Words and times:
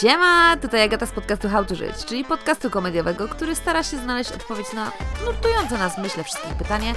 Siema, 0.00 0.56
tutaj 0.56 0.82
Agata 0.82 1.06
z 1.06 1.10
podcastu 1.10 1.48
How 1.48 1.64
to 1.64 1.74
Żyć, 1.74 2.04
czyli 2.04 2.24
podcastu 2.24 2.70
komediowego, 2.70 3.28
który 3.28 3.54
stara 3.54 3.82
się 3.82 3.98
znaleźć 3.98 4.32
odpowiedź 4.32 4.72
na 4.72 4.92
nurtujące 5.24 5.78
nas, 5.78 5.98
myślę, 5.98 6.24
wszystkich 6.24 6.54
pytanie 6.54 6.94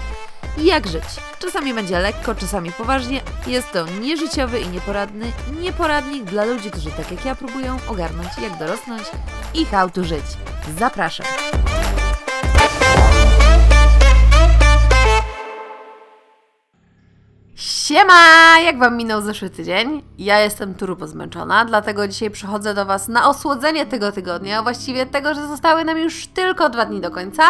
jak 0.57 0.87
żyć. 0.87 1.03
Czasami 1.39 1.73
będzie 1.73 1.99
lekko, 1.99 2.35
czasami 2.35 2.71
poważnie. 2.71 3.21
Jest 3.47 3.71
to 3.71 3.85
nieżyciowy 3.85 4.59
i 4.59 4.67
nieporadny 4.67 5.31
nieporadnik 5.61 6.23
dla 6.23 6.45
ludzi, 6.45 6.71
którzy 6.71 6.91
tak 6.91 7.11
jak 7.11 7.25
ja 7.25 7.35
próbują 7.35 7.77
ogarnąć, 7.87 8.29
jak 8.41 8.57
dorosnąć 8.57 9.03
i 9.53 9.65
how 9.65 9.89
to 9.89 10.03
żyć. 10.03 10.25
Zapraszam. 10.79 11.27
Siema! 17.91 18.59
Jak 18.65 18.79
Wam 18.79 18.97
minął 18.97 19.21
zeszły 19.21 19.49
tydzień? 19.49 20.03
Ja 20.17 20.39
jestem 20.39 20.73
turbo 20.73 21.07
zmęczona, 21.07 21.65
dlatego 21.65 22.07
dzisiaj 22.07 22.31
przychodzę 22.31 22.73
do 22.73 22.85
Was 22.85 23.07
na 23.07 23.29
osłodzenie 23.29 23.85
tego 23.85 24.11
tygodnia, 24.11 24.59
a 24.59 24.63
właściwie 24.63 25.05
tego, 25.05 25.33
że 25.33 25.47
zostały 25.47 25.85
nam 25.85 25.97
już 25.97 26.27
tylko 26.27 26.69
dwa 26.69 26.85
dni 26.85 27.01
do 27.01 27.11
końca, 27.11 27.43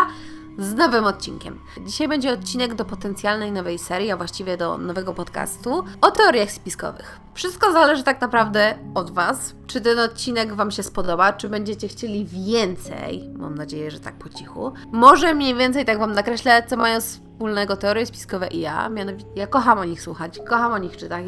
z 0.58 0.74
nowym 0.74 1.06
odcinkiem. 1.06 1.60
Dzisiaj 1.86 2.08
będzie 2.08 2.34
odcinek 2.34 2.76
do 2.76 2.86
potencjalnej 2.86 3.52
nowej 3.52 3.80
serii, 3.80 4.12
a 4.12 4.18
właściwie 4.18 4.58
do 4.58 4.78
nowego 4.78 5.14
podcastu 5.14 5.84
o 6.02 6.12
teoriach 6.12 6.52
spiskowych. 6.52 7.20
Wszystko 7.34 7.72
zależy 7.72 8.04
tak 8.04 8.22
naprawdę 8.22 8.78
od 8.96 9.12
Was, 9.12 9.56
czy 9.68 9.82
ten 9.82 10.00
odcinek 10.00 10.54
Wam 10.54 10.72
się 10.72 10.84
spodoba, 10.84 11.34
czy 11.34 11.50
będziecie 11.50 11.88
chcieli 11.88 12.26
więcej. 12.26 13.30
Mam 13.38 13.56
nadzieję, 13.56 13.92
że 13.92 14.00
tak 14.00 14.16
po 14.16 14.30
cichu. 14.30 14.74
Może 14.92 15.34
mniej 15.34 15.56
więcej 15.56 15.86
tak 15.86 16.00
Wam 16.00 16.14
nakreślę, 16.14 16.64
co 16.68 16.78
mają 16.78 17.00
wspólnego 17.42 17.78
teorie 17.78 18.06
spiskowe 18.06 18.48
i 18.48 18.60
ja. 18.60 18.90
Mianowicie, 18.90 19.26
ja 19.36 19.48
kocham 19.48 19.80
o 19.80 19.84
nich 19.84 20.02
słuchać, 20.02 20.40
kocham 20.50 20.72
o 20.72 20.78
nich 20.78 20.98
czytać. 20.98 21.26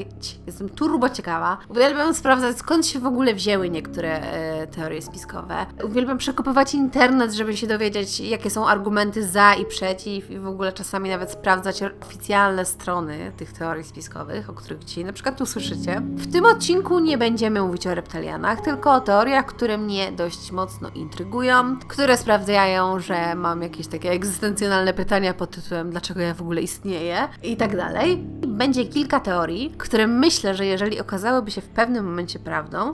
Jestem 0.48 0.70
turbo 0.70 1.10
ciekawa. 1.10 1.58
Uwielbiam 1.70 2.14
sprawdzać, 2.14 2.58
skąd 2.58 2.88
się 2.88 3.00
w 3.00 3.06
ogóle 3.06 3.34
wzięły 3.34 3.70
niektóre 3.70 4.22
e, 4.22 4.68
teorie 4.68 5.02
spiskowe. 5.02 5.66
Uwielbiam 5.84 6.18
przekopywać 6.18 6.74
internet, 6.74 7.34
żeby 7.34 7.58
się 7.58 7.68
dowiedzieć, 7.68 8.20
jakie 8.20 8.50
są 8.50 8.68
argumenty 8.68 9.28
za 9.28 9.54
i 9.54 9.66
przeciw 9.66 10.32
i 10.32 10.40
w 10.40 10.48
ogóle 10.48 10.74
czasami 10.74 11.10
nawet 11.10 11.32
sprawdzać 11.32 11.84
oficjalne 12.02 12.66
strony 12.66 13.32
tych 13.38 13.54
teorii 13.54 13.84
spiskowych, 13.84 14.50
o 14.50 14.54
których 14.54 14.84
dzisiaj 14.84 15.06
na 15.06 15.14
przykład 15.14 15.42
usłyszycie. 15.42 16.02
W 16.02 16.32
tym 16.32 16.46
odcinku 16.46 17.00
nie 17.00 17.18
będziemy 17.18 17.62
mówić 17.62 17.88
o 17.88 17.96
reptilianach, 17.96 18.62
tylko 18.62 18.94
o 18.94 19.02
teoriach, 19.02 19.46
które 19.46 19.78
mnie 19.78 20.12
dość 20.12 20.52
mocno 20.52 20.90
intrygują, 20.90 21.78
które 21.88 22.18
sprawdzają, 22.18 23.00
że 23.00 23.36
mam 23.36 23.62
jakieś 23.62 23.88
takie 23.88 24.12
egzystencjonalne 24.12 24.94
pytania 24.94 25.34
pod 25.34 25.52
tytułem 25.52 25.90
dlaczego 25.90 26.03
ja 26.16 26.34
w 26.34 26.42
ogóle 26.42 26.62
istnieję 26.62 27.28
i 27.44 27.58
tak 27.58 27.78
dalej. 27.78 28.18
Będzie 28.48 28.86
kilka 28.86 29.20
teorii, 29.20 29.74
które 29.78 30.08
myślę, 30.08 30.56
że 30.56 30.66
jeżeli 30.66 31.00
okazałyby 31.00 31.52
się 31.52 31.62
w 31.62 31.68
pewnym 31.68 32.06
momencie 32.06 32.40
prawdą, 32.40 32.94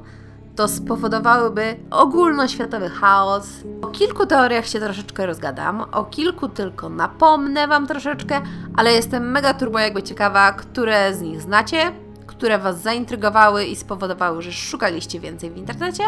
to 0.55 0.67
spowodowałyby 0.67 1.75
ogólnoświatowy 1.91 2.89
chaos. 2.89 3.47
O 3.81 3.87
kilku 3.87 4.25
teoriach 4.25 4.67
się 4.67 4.79
troszeczkę 4.79 5.25
rozgadam, 5.25 5.81
o 5.91 6.03
kilku 6.03 6.49
tylko 6.49 6.89
napomnę 6.89 7.67
Wam 7.67 7.87
troszeczkę, 7.87 8.41
ale 8.75 8.91
jestem 8.93 9.31
mega 9.31 9.53
turbo 9.53 9.79
jakby 9.79 10.03
ciekawa, 10.03 10.51
które 10.51 11.13
z 11.13 11.21
nich 11.21 11.41
znacie, 11.41 11.91
które 12.27 12.57
Was 12.57 12.81
zaintrygowały 12.81 13.65
i 13.65 13.75
spowodowały, 13.75 14.41
że 14.41 14.51
szukaliście 14.51 15.19
więcej 15.19 15.51
w 15.51 15.57
internecie, 15.57 16.03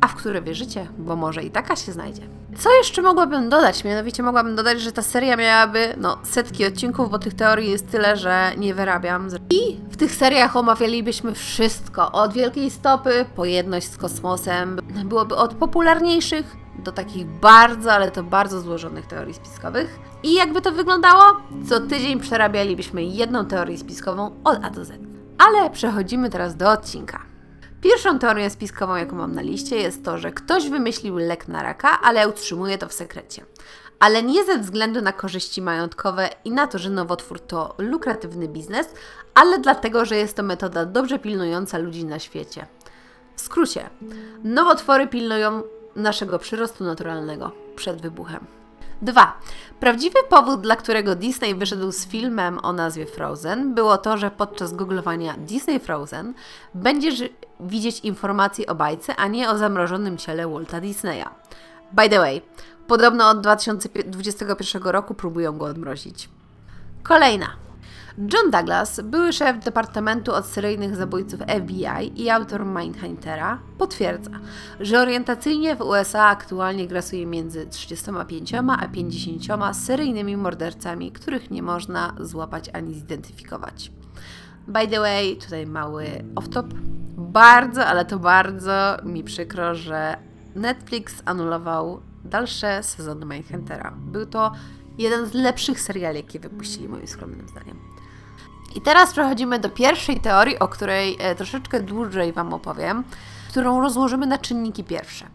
a 0.00 0.08
w 0.08 0.14
które 0.14 0.42
wierzycie, 0.42 0.86
bo 0.98 1.16
może 1.16 1.42
i 1.42 1.50
taka 1.50 1.76
się 1.76 1.92
znajdzie. 1.92 2.22
Co 2.58 2.76
jeszcze 2.76 3.02
mogłabym 3.02 3.48
dodać? 3.48 3.84
Mianowicie 3.84 4.22
mogłabym 4.22 4.56
dodać, 4.56 4.80
że 4.80 4.92
ta 4.92 5.02
seria 5.02 5.36
miałaby 5.36 5.94
no, 5.96 6.18
setki 6.22 6.66
odcinków, 6.66 7.10
bo 7.10 7.18
tych 7.18 7.34
teorii 7.34 7.70
jest 7.70 7.90
tyle, 7.90 8.16
że 8.16 8.52
nie 8.56 8.74
wyrabiam. 8.74 9.28
I 9.50 9.76
w 9.90 9.96
tych 9.96 10.14
seriach 10.14 10.56
omawialibyśmy 10.56 11.34
wszystko, 11.34 12.12
od 12.12 12.32
wielkiej 12.32 12.70
stopy 12.70 13.24
po 13.36 13.44
jedność 13.44 13.90
z 13.90 13.96
kosmosem. 13.96 14.80
Byłoby 15.04 15.36
od 15.36 15.54
popularniejszych 15.54 16.56
do 16.78 16.92
takich 16.92 17.26
bardzo, 17.26 17.92
ale 17.92 18.10
to 18.10 18.22
bardzo 18.22 18.60
złożonych 18.60 19.06
teorii 19.06 19.34
spiskowych. 19.34 19.98
I 20.22 20.34
jakby 20.34 20.62
to 20.62 20.72
wyglądało? 20.72 21.22
Co 21.68 21.80
tydzień 21.80 22.20
przerabialibyśmy 22.20 23.04
jedną 23.04 23.46
teorię 23.46 23.78
spiskową 23.78 24.30
od 24.44 24.64
A 24.64 24.70
do 24.70 24.84
Z. 24.84 24.92
Ale 25.38 25.70
przechodzimy 25.70 26.30
teraz 26.30 26.56
do 26.56 26.70
odcinka. 26.70 27.35
Pierwszą 27.90 28.18
teorią 28.18 28.50
spiskową, 28.50 28.96
jaką 28.96 29.16
mam 29.16 29.34
na 29.34 29.42
liście, 29.42 29.76
jest 29.76 30.04
to, 30.04 30.18
że 30.18 30.32
ktoś 30.32 30.68
wymyślił 30.68 31.18
lek 31.18 31.48
na 31.48 31.62
raka, 31.62 32.00
ale 32.02 32.28
utrzymuje 32.28 32.78
to 32.78 32.88
w 32.88 32.92
sekrecie. 32.92 33.44
Ale 33.98 34.22
nie 34.22 34.44
ze 34.44 34.58
względu 34.58 35.02
na 35.02 35.12
korzyści 35.12 35.62
majątkowe 35.62 36.28
i 36.44 36.50
na 36.50 36.66
to, 36.66 36.78
że 36.78 36.90
nowotwór 36.90 37.40
to 37.40 37.74
lukratywny 37.78 38.48
biznes, 38.48 38.88
ale 39.34 39.58
dlatego, 39.58 40.04
że 40.04 40.16
jest 40.16 40.36
to 40.36 40.42
metoda 40.42 40.86
dobrze 40.86 41.18
pilnująca 41.18 41.78
ludzi 41.78 42.04
na 42.04 42.18
świecie. 42.18 42.66
W 43.36 43.40
skrócie, 43.40 43.90
nowotwory 44.44 45.06
pilnują 45.06 45.62
naszego 45.96 46.38
przyrostu 46.38 46.84
naturalnego 46.84 47.52
przed 47.76 48.02
wybuchem. 48.02 48.46
2. 49.02 49.38
Prawdziwy 49.80 50.18
powód, 50.28 50.60
dla 50.60 50.76
którego 50.76 51.14
Disney 51.14 51.54
wyszedł 51.54 51.92
z 51.92 52.06
filmem 52.06 52.58
o 52.62 52.72
nazwie 52.72 53.06
Frozen, 53.06 53.74
było 53.74 53.98
to, 53.98 54.16
że 54.16 54.30
podczas 54.30 54.72
googlowania 54.72 55.34
Disney 55.38 55.80
Frozen 55.80 56.34
będziesz 56.74 57.22
widzieć 57.60 58.00
informacje 58.00 58.66
o 58.66 58.74
bajce, 58.74 59.16
a 59.16 59.26
nie 59.26 59.50
o 59.50 59.58
zamrożonym 59.58 60.18
ciele 60.18 60.48
Walta 60.48 60.80
Disneya. 60.80 61.28
By 61.92 62.08
the 62.08 62.18
way, 62.18 62.42
podobno 62.86 63.28
od 63.28 63.40
2021 63.40 64.82
roku 64.82 65.14
próbują 65.14 65.58
go 65.58 65.64
odmrozić. 65.64 66.28
Kolejna. 67.02 67.65
John 68.18 68.50
Douglas, 68.50 69.00
były 69.00 69.32
szef 69.32 69.64
Departamentu 69.64 70.34
od 70.34 70.46
Seryjnych 70.46 70.96
Zabójców 70.96 71.40
FBI 71.40 72.22
i 72.22 72.30
autor 72.30 72.66
Mindhuntera, 72.66 73.58
potwierdza, 73.78 74.30
że 74.80 75.00
orientacyjnie 75.00 75.76
w 75.76 75.80
USA 75.80 76.24
aktualnie 76.24 76.86
grasuje 76.86 77.26
między 77.26 77.66
35 77.66 78.54
a 78.54 78.88
50 78.88 79.76
seryjnymi 79.76 80.36
mordercami, 80.36 81.12
których 81.12 81.50
nie 81.50 81.62
można 81.62 82.14
złapać 82.20 82.70
ani 82.72 82.94
zidentyfikować. 82.94 83.92
By 84.68 84.88
the 84.88 85.00
way, 85.00 85.36
tutaj 85.36 85.66
mały 85.66 86.06
off-top. 86.34 86.66
Bardzo, 87.16 87.86
ale 87.86 88.04
to 88.04 88.18
bardzo 88.18 88.96
mi 89.04 89.24
przykro, 89.24 89.74
że 89.74 90.16
Netflix 90.54 91.22
anulował 91.24 92.00
dalsze 92.24 92.82
sezony 92.82 93.26
Mindhuntera. 93.26 93.94
Był 93.96 94.26
to 94.26 94.52
jeden 94.98 95.26
z 95.26 95.34
lepszych 95.34 95.80
seriali, 95.80 96.16
jakie 96.16 96.40
wypuścili 96.40 96.88
moim 96.88 97.06
skromnym 97.06 97.48
zdaniem. 97.48 97.76
I 98.76 98.80
teraz 98.80 99.12
przechodzimy 99.12 99.58
do 99.58 99.68
pierwszej 99.68 100.20
teorii, 100.20 100.58
o 100.58 100.68
której 100.68 101.16
e, 101.20 101.34
troszeczkę 101.34 101.80
dłużej 101.80 102.32
Wam 102.32 102.54
opowiem, 102.54 103.04
którą 103.50 103.80
rozłożymy 103.80 104.26
na 104.26 104.38
czynniki 104.38 104.84
pierwsze. 104.84 105.26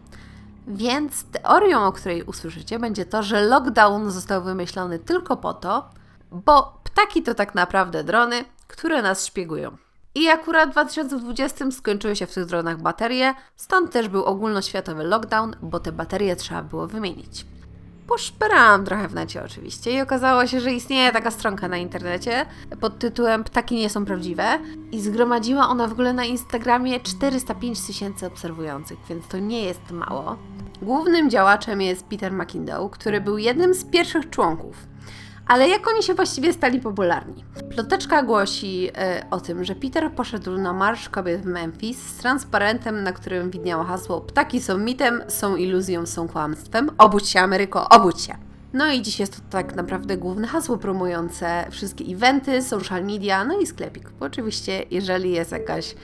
Więc 0.66 1.24
teorią, 1.24 1.86
o 1.86 1.92
której 1.92 2.22
usłyszycie, 2.22 2.78
będzie 2.78 3.06
to, 3.06 3.22
że 3.22 3.44
lockdown 3.44 4.10
został 4.10 4.42
wymyślony 4.42 4.98
tylko 4.98 5.36
po 5.36 5.54
to, 5.54 5.90
bo 6.30 6.80
ptaki 6.84 7.22
to 7.22 7.34
tak 7.34 7.54
naprawdę 7.54 8.04
drony, 8.04 8.44
które 8.68 9.02
nas 9.02 9.26
szpiegują. 9.26 9.76
I 10.14 10.28
akurat 10.28 10.68
w 10.68 10.72
2020 10.72 11.70
skończyły 11.70 12.16
się 12.16 12.26
w 12.26 12.34
tych 12.34 12.46
dronach 12.46 12.82
baterie, 12.82 13.34
stąd 13.56 13.92
też 13.92 14.08
był 14.08 14.24
ogólnoświatowy 14.24 15.04
lockdown, 15.04 15.56
bo 15.62 15.80
te 15.80 15.92
baterie 15.92 16.36
trzeba 16.36 16.62
było 16.62 16.86
wymienić 16.86 17.46
poszperałam 18.06 18.84
trochę 18.84 19.08
w 19.08 19.14
necie 19.14 19.44
oczywiście 19.44 19.90
i 19.90 20.00
okazało 20.00 20.46
się, 20.46 20.60
że 20.60 20.72
istnieje 20.72 21.12
taka 21.12 21.30
stronka 21.30 21.68
na 21.68 21.76
internecie 21.76 22.46
pod 22.80 22.98
tytułem 22.98 23.44
Ptaki 23.44 23.74
nie 23.74 23.90
są 23.90 24.04
prawdziwe 24.04 24.58
i 24.92 25.00
zgromadziła 25.00 25.68
ona 25.68 25.88
w 25.88 25.92
ogóle 25.92 26.12
na 26.12 26.24
Instagramie 26.24 27.00
405 27.00 27.80
tysięcy 27.86 28.26
obserwujących, 28.26 28.98
więc 29.08 29.28
to 29.28 29.38
nie 29.38 29.64
jest 29.64 29.90
mało. 29.90 30.36
Głównym 30.82 31.30
działaczem 31.30 31.80
jest 31.80 32.06
Peter 32.06 32.32
McIndoe, 32.32 32.88
który 32.90 33.20
był 33.20 33.38
jednym 33.38 33.74
z 33.74 33.84
pierwszych 33.84 34.30
członków 34.30 34.91
ale 35.46 35.68
jak 35.68 35.88
oni 35.88 36.02
się 36.02 36.14
właściwie 36.14 36.52
stali 36.52 36.80
popularni? 36.80 37.44
Ploteczka 37.70 38.22
głosi 38.22 38.90
e, 38.96 39.26
o 39.30 39.40
tym, 39.40 39.64
że 39.64 39.74
Peter 39.74 40.12
poszedł 40.12 40.58
na 40.58 40.72
Marsz 40.72 41.08
Kobiet 41.08 41.40
w 41.42 41.46
Memphis 41.46 41.98
z 41.98 42.16
transparentem, 42.16 43.02
na 43.02 43.12
którym 43.12 43.50
widniało 43.50 43.84
hasło 43.84 44.20
Ptaki 44.20 44.60
są 44.60 44.78
mitem, 44.78 45.22
są 45.28 45.56
iluzją, 45.56 46.06
są 46.06 46.28
kłamstwem. 46.28 46.90
Obudź 46.98 47.28
się 47.28 47.40
Ameryko, 47.40 47.88
obudź 47.88 48.20
się! 48.20 48.34
No 48.72 48.92
i 48.92 49.02
dziś 49.02 49.20
jest 49.20 49.36
to 49.36 49.42
tak 49.50 49.74
naprawdę 49.74 50.16
główne 50.16 50.48
hasło 50.48 50.78
promujące 50.78 51.66
wszystkie 51.70 52.04
eventy, 52.04 52.62
social 52.62 53.04
media, 53.04 53.44
no 53.44 53.60
i 53.60 53.66
sklepik. 53.66 54.10
Bo 54.10 54.26
oczywiście, 54.26 54.84
jeżeli 54.90 55.32
jest 55.32 55.52
jakaś 55.52 55.94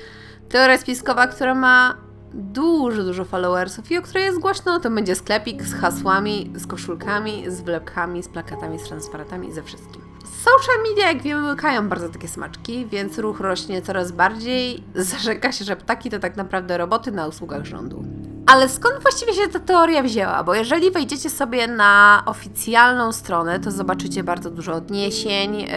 teoria 0.49 0.79
spiskowa, 0.79 1.27
która 1.27 1.55
ma 1.55 2.08
dużo, 2.35 3.05
dużo 3.05 3.25
followersów 3.25 3.91
i 3.91 3.99
o 3.99 4.03
której 4.03 4.25
jest 4.25 4.39
głośno, 4.39 4.81
to 4.81 4.91
będzie 4.91 5.15
sklepik 5.15 5.63
z 5.63 5.75
hasłami, 5.75 6.53
z 6.55 6.67
koszulkami, 6.67 7.45
z 7.51 7.61
wlepkami, 7.61 8.23
z 8.23 8.29
plakatami, 8.29 8.79
z 8.79 8.83
transparentami, 8.83 9.53
ze 9.53 9.63
wszystkim. 9.63 10.03
Social 10.45 10.83
media, 10.89 11.13
jak 11.13 11.23
wiemy, 11.23 11.49
łykają 11.49 11.89
bardzo 11.89 12.09
takie 12.09 12.29
smaczki, 12.29 12.87
więc 12.87 13.19
ruch 13.19 13.41
rośnie 13.41 13.83
coraz 13.83 14.13
bardziej. 14.13 14.83
Zarzeka 14.95 15.53
się, 15.53 15.65
że 15.65 15.77
ptaki 15.77 16.11
to 16.11 16.19
tak 16.19 16.37
naprawdę 16.37 16.79
roboty 16.79 17.13
na 17.13 17.27
usługach 17.27 17.65
rządu. 17.65 18.05
Ale 18.47 18.69
skąd 18.69 19.03
właściwie 19.03 19.35
się 19.35 19.49
ta 19.49 19.61
teoria 19.61 20.03
wzięła? 20.03 20.45
Bo 20.45 20.55
jeżeli 20.55 20.91
wejdziecie 20.91 21.31
sobie 21.31 21.67
na 21.67 22.23
oficjalną 22.27 23.13
stronę, 23.13 23.61
to 23.61 23.71
zobaczycie 23.71 24.25
bardzo 24.25 24.51
dużo 24.51 24.73
odniesień 24.73 25.61
yy, 25.61 25.69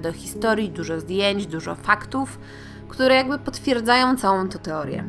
do 0.00 0.12
historii, 0.12 0.68
dużo 0.68 1.00
zdjęć, 1.00 1.46
dużo 1.46 1.74
faktów, 1.74 2.38
które 2.88 3.14
jakby 3.14 3.38
potwierdzają 3.38 4.16
całą 4.16 4.48
tę 4.48 4.58
teorię. 4.58 5.04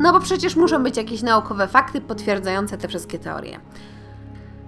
No 0.00 0.12
bo 0.12 0.20
przecież 0.20 0.56
muszą 0.56 0.82
być 0.82 0.96
jakieś 0.96 1.22
naukowe 1.22 1.68
fakty 1.68 2.00
potwierdzające 2.00 2.78
te 2.78 2.88
wszystkie 2.88 3.18
teorie. 3.18 3.60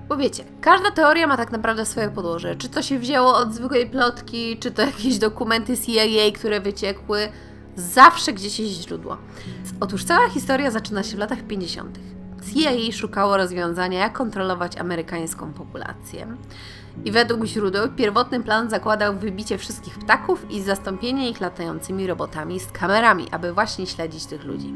Bo 0.08 0.16
wiecie, 0.16 0.44
każda 0.60 0.90
teoria 0.90 1.26
ma 1.26 1.36
tak 1.36 1.52
naprawdę 1.52 1.86
swoje 1.86 2.08
podłoże. 2.08 2.56
Czy 2.56 2.68
to 2.68 2.82
się 2.82 2.98
wzięło 2.98 3.36
od 3.36 3.54
zwykłej 3.54 3.90
plotki, 3.90 4.58
czy 4.58 4.70
to 4.70 4.82
jakieś 4.82 5.18
dokumenty 5.18 5.78
CIA, 5.78 6.32
które 6.34 6.60
wyciekły. 6.60 7.28
Zawsze 7.76 8.32
gdzieś 8.32 8.60
jest 8.60 8.72
źródło. 8.72 9.16
Otóż 9.80 10.04
cała 10.04 10.28
historia 10.28 10.70
zaczyna 10.70 11.02
się 11.02 11.16
w 11.16 11.18
latach 11.18 11.42
50. 11.42 11.98
CIA 12.54 12.92
szukało 12.92 13.36
rozwiązania, 13.36 13.98
jak 13.98 14.12
kontrolować 14.12 14.76
amerykańską 14.76 15.52
populację. 15.52 16.26
I 17.04 17.12
według 17.12 17.44
źródeł 17.44 17.88
pierwotny 17.96 18.42
plan 18.42 18.70
zakładał 18.70 19.16
wybicie 19.16 19.58
wszystkich 19.58 19.98
ptaków 19.98 20.50
i 20.50 20.62
zastąpienie 20.62 21.30
ich 21.30 21.40
latającymi 21.40 22.06
robotami 22.06 22.60
z 22.60 22.72
kamerami, 22.72 23.26
aby 23.30 23.52
właśnie 23.52 23.86
śledzić 23.86 24.26
tych 24.26 24.44
ludzi. 24.44 24.74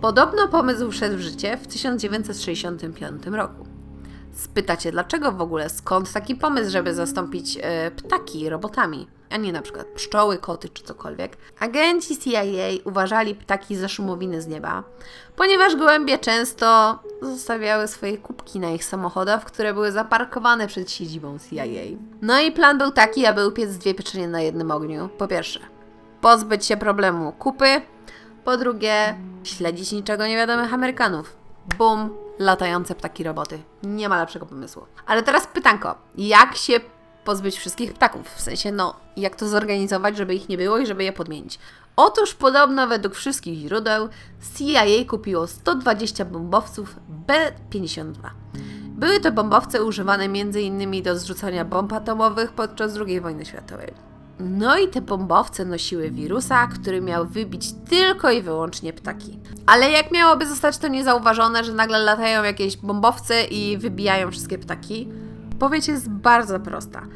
Podobno 0.00 0.48
pomysł 0.48 0.90
wszedł 0.90 1.16
w 1.16 1.20
życie 1.20 1.56
w 1.56 1.66
1965 1.66 3.26
roku. 3.26 3.66
Spytacie, 4.32 4.92
dlaczego 4.92 5.32
w 5.32 5.40
ogóle, 5.40 5.68
skąd 5.68 6.12
taki 6.12 6.36
pomysł, 6.36 6.70
żeby 6.70 6.94
zastąpić 6.94 7.58
e, 7.62 7.90
ptaki 7.90 8.48
robotami, 8.48 9.06
a 9.30 9.36
nie 9.36 9.52
na 9.52 9.62
przykład 9.62 9.86
pszczoły, 9.86 10.38
koty 10.38 10.68
czy 10.68 10.82
cokolwiek? 10.82 11.36
Agenci 11.60 12.18
CIA 12.18 12.42
uważali 12.84 13.34
ptaki 13.34 13.76
za 13.76 13.88
szumowiny 13.88 14.42
z 14.42 14.46
nieba, 14.46 14.82
ponieważ 15.36 15.76
gołębie 15.76 16.18
często 16.18 16.98
zostawiały 17.22 17.88
swoje 17.88 18.18
kubki 18.18 18.60
na 18.60 18.70
ich 18.70 18.84
samochodach, 18.84 19.44
które 19.44 19.74
były 19.74 19.92
zaparkowane 19.92 20.66
przed 20.66 20.90
siedzibą 20.90 21.38
CIA. 21.38 21.64
No 22.22 22.40
i 22.40 22.52
plan 22.52 22.78
był 22.78 22.90
taki, 22.90 23.26
aby 23.26 23.46
upiec 23.48 23.76
dwie 23.78 23.94
pieczenie 23.94 24.28
na 24.28 24.40
jednym 24.40 24.70
ogniu. 24.70 25.08
Po 25.18 25.28
pierwsze, 25.28 25.60
pozbyć 26.20 26.66
się 26.66 26.76
problemu 26.76 27.32
kupy, 27.32 27.80
po 28.44 28.56
drugie, 28.56 29.18
śledzić 29.44 29.92
niczego 29.92 30.26
niewiadomych 30.26 30.74
Amerykanów. 30.74 31.36
Bum, 31.78 32.10
latające 32.38 32.94
ptaki 32.94 33.24
roboty. 33.24 33.58
Nie 33.82 34.08
ma 34.08 34.20
lepszego 34.20 34.46
pomysłu. 34.46 34.86
Ale 35.06 35.22
teraz 35.22 35.46
pytanko, 35.46 35.94
jak 36.16 36.56
się 36.56 36.80
pozbyć 37.30 37.56
wszystkich 37.56 37.92
ptaków? 37.94 38.34
W 38.34 38.40
sensie, 38.40 38.72
no, 38.72 38.94
jak 39.16 39.36
to 39.36 39.48
zorganizować, 39.48 40.16
żeby 40.16 40.34
ich 40.34 40.48
nie 40.48 40.56
było 40.56 40.78
i 40.78 40.86
żeby 40.86 41.04
je 41.04 41.12
podmienić? 41.12 41.58
Otóż 41.96 42.34
podobno 42.34 42.86
według 42.86 43.14
wszystkich 43.14 43.58
źródeł 43.58 44.08
CIA 44.58 44.84
kupiło 45.08 45.46
120 45.46 46.24
bombowców 46.24 46.96
B-52. 47.08 48.14
Były 48.84 49.20
to 49.20 49.32
bombowce 49.32 49.84
używane 49.84 50.24
m.in. 50.24 51.02
do 51.02 51.18
zrzucania 51.18 51.64
bomb 51.64 51.92
atomowych 51.92 52.52
podczas 52.52 52.96
II 52.96 53.20
wojny 53.20 53.44
światowej. 53.44 53.94
No 54.40 54.78
i 54.78 54.88
te 54.88 55.00
bombowce 55.00 55.64
nosiły 55.64 56.10
wirusa, 56.10 56.66
który 56.66 57.00
miał 57.00 57.26
wybić 57.26 57.72
tylko 57.88 58.30
i 58.30 58.42
wyłącznie 58.42 58.92
ptaki. 58.92 59.38
Ale 59.66 59.90
jak 59.90 60.12
miałoby 60.12 60.46
zostać 60.46 60.78
to 60.78 60.88
niezauważone, 60.88 61.64
że 61.64 61.72
nagle 61.72 61.98
latają 61.98 62.42
jakieś 62.42 62.76
bombowce 62.76 63.44
i 63.44 63.78
wybijają 63.78 64.30
wszystkie 64.30 64.58
ptaki? 64.58 65.08
Powiedź 65.60 65.88
jest 65.88 66.10
bardzo 66.10 66.60
prosta. 66.60 67.06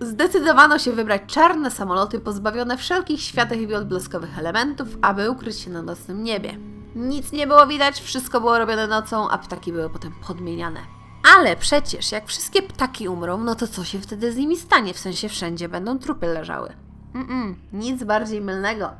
Zdecydowano 0.00 0.78
się 0.78 0.92
wybrać 0.92 1.22
czarne 1.26 1.70
samoloty 1.70 2.20
pozbawione 2.20 2.76
wszelkich 2.76 3.20
świateł 3.20 3.58
i 3.58 3.74
odblaskowych 3.74 4.38
elementów, 4.38 4.88
aby 5.02 5.30
ukryć 5.30 5.58
się 5.58 5.70
na 5.70 5.82
nocnym 5.82 6.22
niebie. 6.22 6.56
Nic 6.94 7.32
nie 7.32 7.46
było 7.46 7.66
widać, 7.66 8.00
wszystko 8.00 8.40
było 8.40 8.58
robione 8.58 8.86
nocą, 8.86 9.30
a 9.30 9.38
ptaki 9.38 9.72
były 9.72 9.90
potem 9.90 10.12
podmieniane. 10.26 10.80
Ale 11.36 11.56
przecież, 11.56 12.12
jak 12.12 12.26
wszystkie 12.26 12.62
ptaki 12.62 13.08
umrą, 13.08 13.44
no 13.44 13.54
to 13.54 13.66
co 13.66 13.84
się 13.84 13.98
wtedy 13.98 14.32
z 14.32 14.36
nimi 14.36 14.56
stanie? 14.56 14.94
W 14.94 14.98
sensie 14.98 15.28
wszędzie 15.28 15.68
będą 15.68 15.98
trupy 15.98 16.26
leżały. 16.26 16.72
Mm-mm, 17.14 17.54
nic 17.72 18.04
bardziej 18.04 18.40
mylnego. 18.40 18.90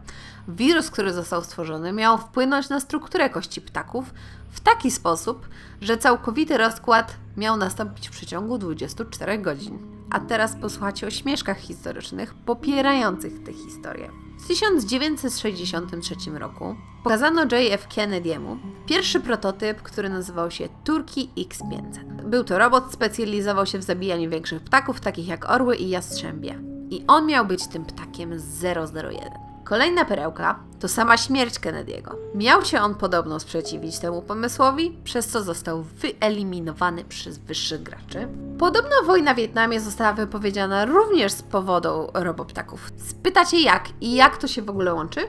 Wirus, 0.49 0.91
który 0.91 1.13
został 1.13 1.45
stworzony, 1.45 1.93
miał 1.93 2.19
wpłynąć 2.19 2.69
na 2.69 2.81
strukturę 2.81 3.31
kości 3.31 3.61
ptaków 3.61 4.15
w 4.51 4.61
taki 4.61 4.91
sposób, 4.91 5.49
że 5.81 5.99
całkowity 5.99 6.59
rozkład 6.59 7.17
miał 7.41 7.57
nastąpić 7.57 8.09
w 8.09 8.11
przeciągu 8.11 8.59
24 8.59 9.39
godzin. 9.39 9.79
A 10.11 10.21
teraz 10.21 10.57
posłuchajcie 10.57 11.07
o 11.07 11.11
śmieszkach 11.11 11.59
historycznych 11.59 12.35
popierających 12.35 13.43
tę 13.43 13.53
historię. 13.53 14.11
W 14.39 14.49
1963 14.49 16.15
roku 16.31 16.77
pokazano 17.05 17.43
JF 17.43 17.89
Kennedy'emu 17.89 18.57
pierwszy 18.87 19.21
prototyp, 19.21 19.83
który 19.83 20.09
nazywał 20.09 20.51
się 20.51 20.69
Turki 20.85 21.31
X500. 21.37 22.29
Był 22.29 22.45
to 22.45 22.59
robot, 22.59 22.93
specjalizował 22.93 23.67
się 23.67 23.79
w 23.79 23.83
zabijaniu 23.83 24.31
większych 24.31 24.63
ptaków, 24.63 25.01
takich 25.01 25.29
jak 25.29 25.51
orły 25.51 25.77
i 25.77 25.89
jastrzębie. 25.89 26.63
I 26.91 27.05
on 27.07 27.27
miał 27.27 27.47
być 27.47 27.67
tym 27.67 27.85
ptakiem 27.85 28.31
001. 28.63 29.50
Kolejna 29.71 30.05
perełka 30.05 30.59
to 30.81 30.89
sama 30.89 31.17
śmierć 31.17 31.55
Kennedy'ego. 31.55 32.15
Miał 32.35 32.65
się 32.65 32.81
on 32.81 32.95
podobno 32.95 33.41
sprzeciwić 33.41 33.99
temu 33.99 34.23
pomysłowi, 34.23 34.99
przez 35.05 35.27
co 35.27 35.43
został 35.43 35.83
wyeliminowany 35.83 37.05
przez 37.05 37.39
wyższych 37.39 37.83
graczy. 37.83 38.29
Podobno 38.59 38.91
wojna 39.07 39.35
w 39.35 39.37
Wietnamie 39.37 39.81
została 39.81 40.13
wypowiedziana 40.13 40.85
również 40.85 41.33
z 41.33 41.43
powodu 41.43 42.09
roboptaków. 42.15 42.91
Spytacie 42.97 43.61
jak 43.61 43.89
i 44.01 44.15
jak 44.15 44.37
to 44.37 44.49
się 44.49 44.63
w 44.63 44.71
ogóle 44.71 44.95
łączy? 44.95 45.21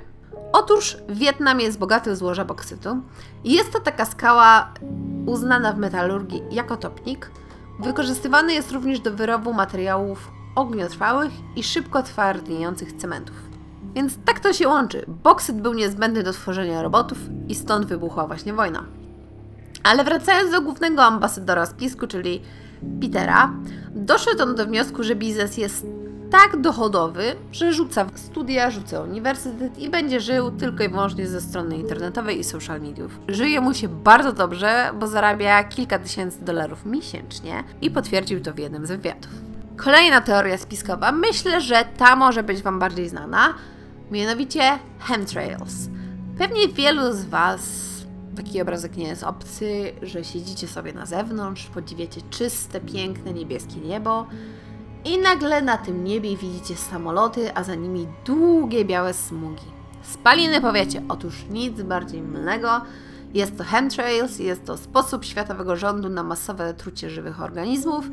Otóż 0.53 0.97
Wietnam 1.09 1.59
jest 1.59 1.79
bogaty 1.79 2.11
w 2.11 2.15
złoża 2.15 2.45
boksytu 2.45 3.01
jest 3.43 3.73
to 3.73 3.79
taka 3.79 4.05
skała 4.05 4.73
uznana 5.25 5.73
w 5.73 5.77
metalurgii 5.77 6.41
jako 6.51 6.77
topnik. 6.77 7.31
Wykorzystywany 7.79 8.53
jest 8.53 8.71
również 8.71 8.99
do 8.99 9.11
wyrobu 9.11 9.53
materiałów 9.53 10.31
ogniotrwałych 10.55 11.31
i 11.55 11.63
szybko 11.63 12.03
twardniejących 12.03 12.93
cementów. 12.93 13.50
Więc 13.93 14.17
tak 14.25 14.39
to 14.39 14.53
się 14.53 14.67
łączy. 14.67 15.05
Boksyt 15.23 15.61
był 15.61 15.73
niezbędny 15.73 16.23
do 16.23 16.33
tworzenia 16.33 16.81
robotów 16.81 17.17
i 17.47 17.55
stąd 17.55 17.85
wybuchła 17.85 18.27
właśnie 18.27 18.53
wojna. 18.53 18.83
Ale 19.83 20.03
wracając 20.03 20.51
do 20.51 20.61
głównego 20.61 21.03
ambasadora 21.03 21.65
spisku, 21.65 22.07
czyli 22.07 22.41
Petera, 23.01 23.53
doszedł 23.95 24.43
on 24.43 24.55
do 24.55 24.65
wniosku, 24.65 25.03
że 25.03 25.15
biznes 25.15 25.57
jest 25.57 25.85
tak 26.31 26.61
dochodowy, 26.61 27.23
że 27.51 27.73
rzuca 27.73 28.05
studia, 28.15 28.71
rzuca 28.71 29.01
uniwersytet 29.01 29.79
i 29.79 29.89
będzie 29.89 30.19
żył 30.19 30.51
tylko 30.51 30.83
i 30.83 30.89
wyłącznie 30.89 31.27
ze 31.27 31.41
strony 31.41 31.77
internetowej 31.77 32.39
i 32.39 32.43
social 32.43 32.81
mediów. 32.81 33.19
Żyje 33.27 33.61
mu 33.61 33.73
się 33.73 33.88
bardzo 33.88 34.31
dobrze, 34.31 34.91
bo 34.99 35.07
zarabia 35.07 35.63
kilka 35.63 35.99
tysięcy 35.99 36.45
dolarów 36.45 36.85
miesięcznie 36.85 37.63
i 37.81 37.91
potwierdził 37.91 38.41
to 38.41 38.53
w 38.53 38.59
jednym 38.59 38.85
z 38.85 38.89
wywiadów. 38.89 39.31
Kolejna 39.77 40.21
teoria 40.21 40.57
spiskowa, 40.57 41.11
myślę, 41.11 41.61
że 41.61 41.85
ta 41.97 42.15
może 42.15 42.43
być 42.43 42.61
Wam 42.61 42.79
bardziej 42.79 43.09
znana, 43.09 43.53
mianowicie 44.11 44.79
chemtrails. 44.99 45.89
Pewnie 46.37 46.67
wielu 46.67 47.13
z 47.13 47.25
Was 47.25 47.91
taki 48.35 48.61
obrazek 48.61 48.97
nie 48.97 49.07
jest 49.07 49.24
obcy, 49.24 49.91
że 50.01 50.24
siedzicie 50.24 50.67
sobie 50.67 50.93
na 50.93 51.05
zewnątrz, 51.05 51.67
podziwiacie 51.67 52.21
czyste, 52.29 52.81
piękne, 52.81 53.33
niebieskie 53.33 53.79
niebo 53.79 54.25
i 55.05 55.17
nagle 55.17 55.62
na 55.62 55.77
tym 55.77 56.03
niebie 56.03 56.38
widzicie 56.38 56.75
samoloty, 56.75 57.55
a 57.55 57.63
za 57.63 57.75
nimi 57.75 58.07
długie 58.25 58.86
białe 58.86 59.13
smugi. 59.13 59.65
Spaliny 60.01 60.62
powiecie, 60.62 61.01
otóż 61.09 61.45
nic 61.50 61.81
bardziej 61.81 62.21
mylnego. 62.21 62.81
Jest 63.33 63.57
to 63.57 63.63
chemtrails, 63.63 64.39
jest 64.39 64.65
to 64.65 64.77
sposób 64.77 65.25
światowego 65.25 65.75
rządu 65.75 66.09
na 66.09 66.23
masowe 66.23 66.73
trucie 66.73 67.09
żywych 67.09 67.41
organizmów. 67.41 68.05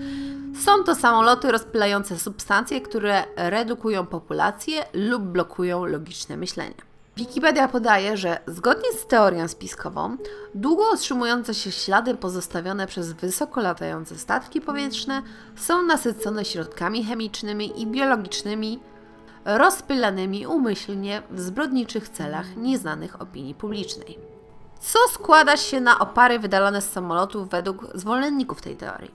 Są 0.65 0.85
to 0.85 0.95
samoloty 0.95 1.53
rozpylające 1.53 2.19
substancje, 2.19 2.81
które 2.81 3.25
redukują 3.37 4.07
populację 4.07 4.85
lub 4.93 5.23
blokują 5.23 5.85
logiczne 5.85 6.37
myślenie. 6.37 6.75
Wikipedia 7.17 7.69
podaje, 7.69 8.17
że 8.17 8.39
zgodnie 8.47 8.93
z 8.93 9.07
teorią 9.07 9.49
spiskową, 9.49 10.17
długo 10.55 10.91
otrzymujące 10.91 11.55
się 11.55 11.73
ślady 11.73 12.15
pozostawione 12.15 12.87
przez 12.87 13.13
wysoko 13.13 13.61
latające 13.61 14.19
statki 14.19 14.61
powietrzne 14.61 15.23
są 15.57 15.83
nasycone 15.83 16.45
środkami 16.45 17.05
chemicznymi 17.05 17.83
i 17.83 17.87
biologicznymi 17.87 18.81
rozpylanymi 19.45 20.47
umyślnie 20.47 21.23
w 21.31 21.41
zbrodniczych 21.41 22.09
celach 22.09 22.57
nieznanych 22.57 23.23
opinii 23.23 23.55
publicznej. 23.55 24.38
Co 24.81 24.99
składa 25.13 25.57
się 25.57 25.81
na 25.81 25.99
opary 25.99 26.39
wydalone 26.39 26.83
z 26.83 26.91
samolotów 26.91 27.49
według 27.49 27.87
zwolenników 27.95 28.63
tej 28.63 28.77
teorii, 28.77 29.11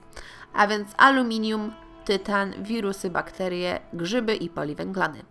a 0.54 0.66
więc 0.66 0.88
aluminium, 0.96 1.72
tytan, 2.04 2.52
wirusy, 2.62 3.10
bakterie, 3.10 3.80
grzyby 3.92 4.34
i 4.34 4.48
poliwęglany. 4.48 5.22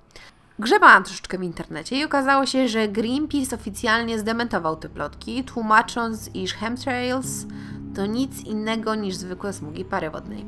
Grzebałam 0.60 1.04
troszeczkę 1.04 1.38
w 1.38 1.44
internecie 1.44 1.96
i 1.96 2.06
okazało 2.06 2.46
się, 2.46 2.68
że 2.68 2.88
Greenpeace 2.88 3.56
oficjalnie 3.56 4.20
zdementował 4.20 4.76
te 4.76 4.90
plotki, 4.90 5.44
tłumacząc, 5.44 6.36
iż 6.36 6.54
chemtrails 6.54 7.46
to 7.96 8.06
nic 8.06 8.42
innego 8.42 8.96
niż 8.96 9.16
zwykłe 9.16 9.54
smugi 9.54 9.86
pary 9.86 10.10
wodnej. 10.10 10.46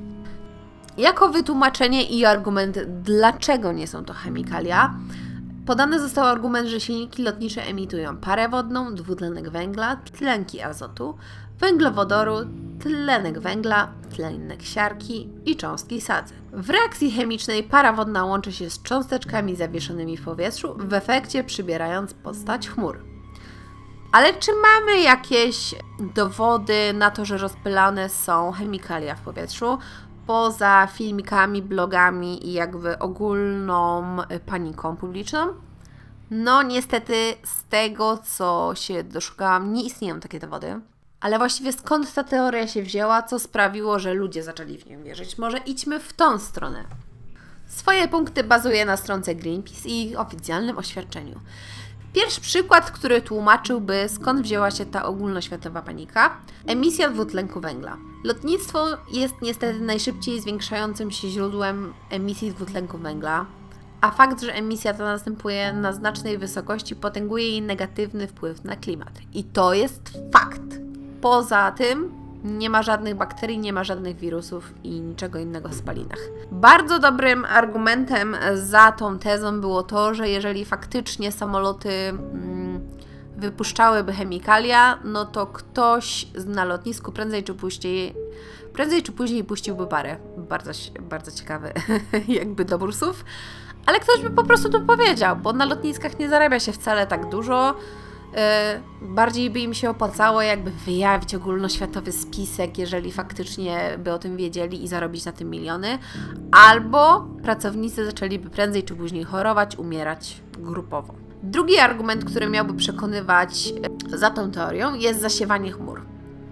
Jako 0.97 1.29
wytłumaczenie 1.29 2.03
i 2.03 2.25
argument, 2.25 2.79
dlaczego 2.87 3.71
nie 3.71 3.87
są 3.87 4.05
to 4.05 4.13
chemikalia, 4.13 4.93
podany 5.65 5.99
został 5.99 6.25
argument, 6.25 6.67
że 6.67 6.79
silniki 6.79 7.23
lotnicze 7.23 7.63
emitują 7.63 8.17
parę 8.17 8.49
wodną, 8.49 8.95
dwutlenek 8.95 9.49
węgla, 9.49 9.95
tlenki 9.95 10.61
azotu, 10.61 11.17
węglowodoru, 11.59 12.35
tlenek 12.79 13.39
węgla, 13.39 13.91
tlenek 14.15 14.63
siarki 14.63 15.29
i 15.45 15.55
cząstki 15.55 16.01
sadzy. 16.01 16.33
W 16.53 16.69
reakcji 16.69 17.11
chemicznej 17.11 17.63
para 17.63 17.93
wodna 17.93 18.25
łączy 18.25 18.51
się 18.51 18.69
z 18.69 18.81
cząsteczkami 18.81 19.55
zawieszonymi 19.55 20.17
w 20.17 20.25
powietrzu, 20.25 20.75
w 20.77 20.93
efekcie 20.93 21.43
przybierając 21.43 22.13
postać 22.13 22.69
chmur. 22.69 22.99
Ale 24.11 24.33
czy 24.33 24.51
mamy 24.53 25.01
jakieś 25.01 25.75
dowody 25.99 26.93
na 26.93 27.11
to, 27.11 27.25
że 27.25 27.37
rozpylane 27.37 28.09
są 28.09 28.51
chemikalia 28.51 29.15
w 29.15 29.21
powietrzu? 29.21 29.77
Poza 30.27 30.87
filmikami, 30.87 31.61
blogami 31.61 32.47
i 32.47 32.53
jakby 32.53 32.99
ogólną 32.99 34.03
paniką 34.45 34.97
publiczną? 34.97 35.47
No, 36.31 36.63
niestety, 36.63 37.13
z 37.43 37.63
tego 37.63 38.17
co 38.17 38.71
się 38.75 39.03
doszukałam, 39.03 39.73
nie 39.73 39.83
istnieją 39.83 40.19
takie 40.19 40.39
dowody. 40.39 40.79
Ale 41.19 41.37
właściwie 41.37 41.73
skąd 41.73 42.13
ta 42.13 42.23
teoria 42.23 42.67
się 42.67 42.83
wzięła, 42.83 43.23
co 43.23 43.39
sprawiło, 43.39 43.99
że 43.99 44.13
ludzie 44.13 44.43
zaczęli 44.43 44.77
w 44.77 44.89
nią 44.89 45.03
wierzyć? 45.03 45.37
Może 45.37 45.57
idźmy 45.57 45.99
w 45.99 46.13
tą 46.13 46.39
stronę. 46.39 46.85
Swoje 47.67 48.07
punkty 48.07 48.43
bazuje 48.43 48.85
na 48.85 48.97
stronce 48.97 49.35
Greenpeace 49.35 49.89
i 49.89 50.09
ich 50.09 50.19
oficjalnym 50.19 50.77
oświadczeniu. 50.77 51.39
Pierwszy 52.15 52.41
przykład, 52.41 52.91
który 52.91 53.21
tłumaczyłby 53.21 54.05
skąd 54.09 54.41
wzięła 54.41 54.71
się 54.71 54.85
ta 54.85 55.05
ogólnoświatowa 55.05 55.81
panika 55.81 56.37
emisja 56.67 57.09
dwutlenku 57.09 57.61
węgla. 57.61 57.97
Lotnictwo 58.23 58.85
jest 59.11 59.35
niestety 59.41 59.79
najszybciej 59.79 60.41
zwiększającym 60.41 61.11
się 61.11 61.29
źródłem 61.29 61.93
emisji 62.09 62.51
dwutlenku 62.51 62.97
węgla, 62.97 63.45
a 64.01 64.11
fakt, 64.11 64.41
że 64.41 64.53
emisja 64.53 64.93
ta 64.93 65.03
następuje 65.03 65.73
na 65.73 65.93
znacznej 65.93 66.37
wysokości, 66.37 66.95
potęguje 66.95 67.49
jej 67.49 67.61
negatywny 67.61 68.27
wpływ 68.27 68.63
na 68.63 68.75
klimat. 68.75 69.19
I 69.33 69.43
to 69.43 69.73
jest 69.73 70.01
fakt. 70.33 70.79
Poza 71.21 71.71
tym 71.71 72.11
nie 72.45 72.69
ma 72.69 72.83
żadnych 72.83 73.15
bakterii, 73.15 73.57
nie 73.57 73.73
ma 73.73 73.83
żadnych 73.83 74.17
wirusów 74.17 74.73
i 74.83 75.01
niczego 75.01 75.39
innego 75.39 75.69
w 75.69 75.75
spalinach. 75.75 76.19
Bardzo 76.51 76.99
dobrym 76.99 77.45
argumentem 77.45 78.37
za 78.53 78.91
tą 78.91 79.19
tezą 79.19 79.61
było 79.61 79.83
to, 79.83 80.13
że 80.13 80.29
jeżeli 80.29 80.65
faktycznie 80.65 81.31
samoloty 81.31 81.89
mm, 81.89 82.89
wypuszczałyby 83.37 84.13
chemikalia, 84.13 84.99
no 85.03 85.25
to 85.25 85.47
ktoś 85.47 86.27
na 86.45 86.65
lotnisku 86.65 87.11
prędzej 87.11 87.43
czy 87.43 87.53
później, 87.53 88.15
prędzej 88.73 89.03
czy 89.03 89.11
później 89.11 89.43
puściłby 89.43 89.87
parę. 89.87 90.17
Bardzo, 90.37 90.71
bardzo 91.01 91.31
ciekawy 91.31 91.73
jakby 92.27 92.65
dobór 92.65 92.95
słów. 92.95 93.25
Ale 93.85 93.99
ktoś 93.99 94.21
by 94.21 94.29
po 94.29 94.43
prostu 94.43 94.69
to 94.69 94.79
powiedział, 94.79 95.35
bo 95.35 95.53
na 95.53 95.65
lotniskach 95.65 96.19
nie 96.19 96.29
zarabia 96.29 96.59
się 96.59 96.71
wcale 96.71 97.07
tak 97.07 97.29
dużo. 97.29 97.75
Yy, 98.35 99.07
bardziej 99.07 99.49
by 99.49 99.59
im 99.59 99.73
się 99.73 99.89
opłacało 99.89 100.41
jakby 100.41 100.71
wyjawić 100.71 101.35
ogólnoświatowy 101.35 102.11
spisek, 102.11 102.77
jeżeli 102.77 103.11
faktycznie 103.11 103.97
by 103.97 104.13
o 104.13 104.19
tym 104.19 104.37
wiedzieli 104.37 104.83
i 104.83 104.87
zarobić 104.87 105.25
na 105.25 105.31
tym 105.31 105.49
miliony, 105.49 105.99
albo 106.51 107.27
pracownicy 107.43 108.05
zaczęliby 108.05 108.49
prędzej 108.49 108.83
czy 108.83 108.95
później 108.95 109.23
chorować, 109.23 109.75
umierać 109.75 110.41
grupowo. 110.59 111.13
Drugi 111.43 111.79
argument, 111.79 112.25
który 112.25 112.49
miałby 112.49 112.73
przekonywać 112.73 113.67
yy, 113.67 114.17
za 114.17 114.29
tą 114.29 114.51
teorią, 114.51 114.93
jest 114.93 115.21
zasiewanie 115.21 115.71
chmur. 115.71 116.01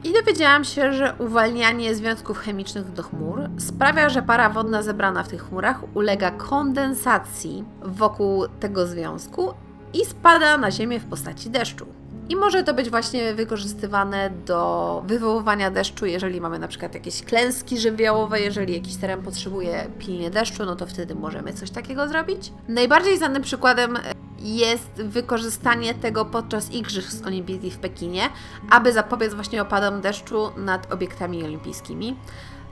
I 0.04 0.14
dowiedziałam 0.14 0.64
się, 0.64 0.94
że 0.94 1.16
uwalnianie 1.20 1.96
związków 1.96 2.38
chemicznych 2.38 2.92
do 2.92 3.04
chmur 3.04 3.50
sprawia, 3.58 4.10
że 4.10 4.22
para 4.22 4.50
wodna 4.50 4.82
zebrana 4.82 5.24
w 5.24 5.28
tych 5.28 5.44
chmurach 5.50 5.96
ulega 5.96 6.32
kondensacji 6.32 7.66
wokół 7.82 8.46
tego 8.60 8.88
związku 8.88 9.54
i 9.94 10.06
spada 10.06 10.58
na 10.58 10.72
ziemię 10.72 11.00
w 11.00 11.06
postaci 11.06 11.50
deszczu. 11.50 11.86
I 12.30 12.36
może 12.36 12.64
to 12.64 12.74
być 12.74 12.90
właśnie 12.90 13.34
wykorzystywane 13.34 14.30
do 14.30 15.04
wywoływania 15.08 15.72
deszczu, 15.72 16.06
jeżeli 16.06 16.42
mamy 16.42 16.60
na 16.60 16.68
przykład 16.68 16.94
jakieś 16.94 17.22
klęski 17.22 17.80
żywiołowe, 17.80 18.42
jeżeli 18.42 18.74
jakiś 18.74 18.96
teren 18.96 19.22
potrzebuje 19.22 19.88
pilnie 20.00 20.30
deszczu, 20.30 20.66
no 20.66 20.76
to 20.76 20.88
wtedy 20.88 21.16
możemy 21.16 21.54
coś 21.54 21.70
takiego 21.70 22.08
zrobić. 22.08 22.54
Najbardziej 22.68 23.18
znanym 23.18 23.42
przykładem 23.44 23.98
jest 24.40 24.92
wykorzystanie 25.04 25.94
tego 25.94 26.26
podczas 26.26 26.72
Igrzysk 26.72 27.28
Olimpijskich 27.28 27.74
w 27.74 27.78
Pekinie, 27.78 28.30
aby 28.70 28.94
zapobiec 28.94 29.34
właśnie 29.34 29.62
opadom 29.62 30.02
deszczu 30.02 30.52
nad 30.58 30.94
obiektami 30.94 31.44
olimpijskimi. 31.44 32.16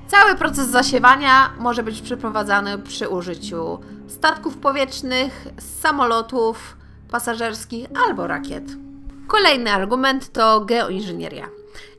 Cały 0.07 0.35
proces 0.35 0.67
zasiewania 0.67 1.49
może 1.59 1.83
być 1.83 2.01
przeprowadzany 2.01 2.77
przy 2.77 3.09
użyciu 3.09 3.79
statków 4.07 4.57
powietrznych, 4.57 5.47
samolotów 5.81 6.80
pasażerskich 7.11 7.87
albo 8.07 8.27
rakiet. 8.27 8.63
Kolejny 9.27 9.71
argument 9.71 10.31
to 10.33 10.61
geoinżynieria. 10.61 11.49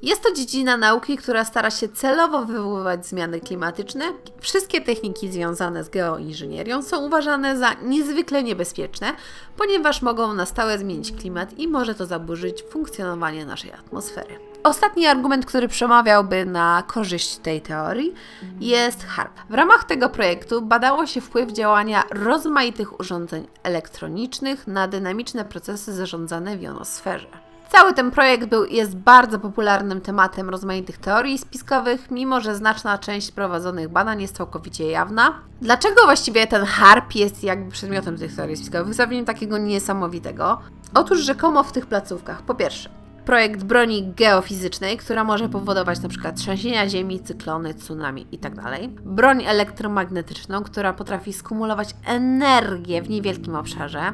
Jest 0.02 0.22
to 0.22 0.32
dziedzina 0.32 0.76
nauki, 0.76 1.16
która 1.16 1.44
stara 1.44 1.70
się 1.70 1.88
celowo 1.88 2.44
wywoływać 2.44 3.06
zmiany 3.06 3.40
klimatyczne. 3.40 4.04
Wszystkie 4.40 4.80
techniki 4.80 5.32
związane 5.32 5.84
z 5.84 5.88
geoinżynierią 5.88 6.82
są 6.82 7.06
uważane 7.06 7.58
za 7.58 7.72
niezwykle 7.82 8.42
niebezpieczne, 8.42 9.12
ponieważ 9.56 10.02
mogą 10.02 10.34
na 10.34 10.46
stałe 10.46 10.78
zmienić 10.78 11.12
klimat 11.12 11.58
i 11.58 11.68
może 11.68 11.94
to 11.94 12.06
zaburzyć 12.06 12.62
funkcjonowanie 12.70 13.46
naszej 13.46 13.72
atmosfery. 13.72 14.51
Ostatni 14.64 15.06
argument, 15.06 15.46
który 15.46 15.68
przemawiałby 15.68 16.44
na 16.44 16.82
korzyść 16.86 17.36
tej 17.36 17.60
teorii, 17.60 18.14
jest 18.60 19.04
HARP. 19.04 19.32
W 19.50 19.54
ramach 19.54 19.84
tego 19.84 20.08
projektu 20.08 20.62
badało 20.62 21.06
się 21.06 21.20
wpływ 21.20 21.52
działania 21.52 22.04
rozmaitych 22.10 23.00
urządzeń 23.00 23.46
elektronicznych 23.62 24.66
na 24.66 24.88
dynamiczne 24.88 25.44
procesy 25.44 25.92
zarządzane 25.92 26.56
w 26.56 26.62
jonosferze. 26.62 27.26
Cały 27.72 27.94
ten 27.94 28.10
projekt 28.10 28.48
był, 28.48 28.64
jest 28.64 28.96
bardzo 28.96 29.38
popularnym 29.38 30.00
tematem 30.00 30.50
rozmaitych 30.50 30.98
teorii 30.98 31.38
spiskowych, 31.38 32.10
mimo 32.10 32.40
że 32.40 32.56
znaczna 32.56 32.98
część 32.98 33.32
prowadzonych 33.32 33.88
badań 33.88 34.22
jest 34.22 34.36
całkowicie 34.36 34.90
jawna. 34.90 35.34
Dlaczego 35.60 36.04
właściwie 36.04 36.46
ten 36.46 36.64
HARP 36.64 37.14
jest 37.14 37.44
jakby 37.44 37.70
przedmiotem 37.70 38.18
tych 38.18 38.36
teorii 38.36 38.56
spiskowych? 38.56 38.86
Wystawieniem 38.86 39.24
takiego 39.24 39.58
niesamowitego. 39.58 40.58
Otóż 40.94 41.20
rzekomo 41.20 41.62
w 41.62 41.72
tych 41.72 41.86
placówkach, 41.86 42.42
po 42.42 42.54
pierwsze, 42.54 43.01
projekt 43.24 43.62
broni 43.62 44.12
geofizycznej, 44.16 44.96
która 44.96 45.24
może 45.24 45.48
powodować 45.48 45.98
np. 45.98 46.32
trzęsienia 46.32 46.88
ziemi, 46.88 47.20
cyklony, 47.20 47.74
tsunami 47.74 48.26
itd. 48.32 48.62
Broń 49.04 49.44
elektromagnetyczną, 49.44 50.62
która 50.62 50.92
potrafi 50.92 51.32
skumulować 51.32 51.94
energię 52.06 53.02
w 53.02 53.10
niewielkim 53.10 53.54
obszarze. 53.54 54.12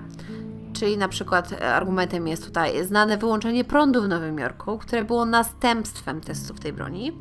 Czyli 0.72 0.98
na 0.98 1.08
przykład 1.08 1.62
argumentem 1.62 2.28
jest 2.28 2.44
tutaj 2.44 2.84
znane 2.84 3.16
wyłączenie 3.16 3.64
prądu 3.64 4.02
w 4.02 4.08
Nowym 4.08 4.38
Jorku, 4.38 4.78
które 4.78 5.04
było 5.04 5.24
następstwem 5.24 6.20
testów 6.20 6.60
tej 6.60 6.72
broni. 6.72 7.12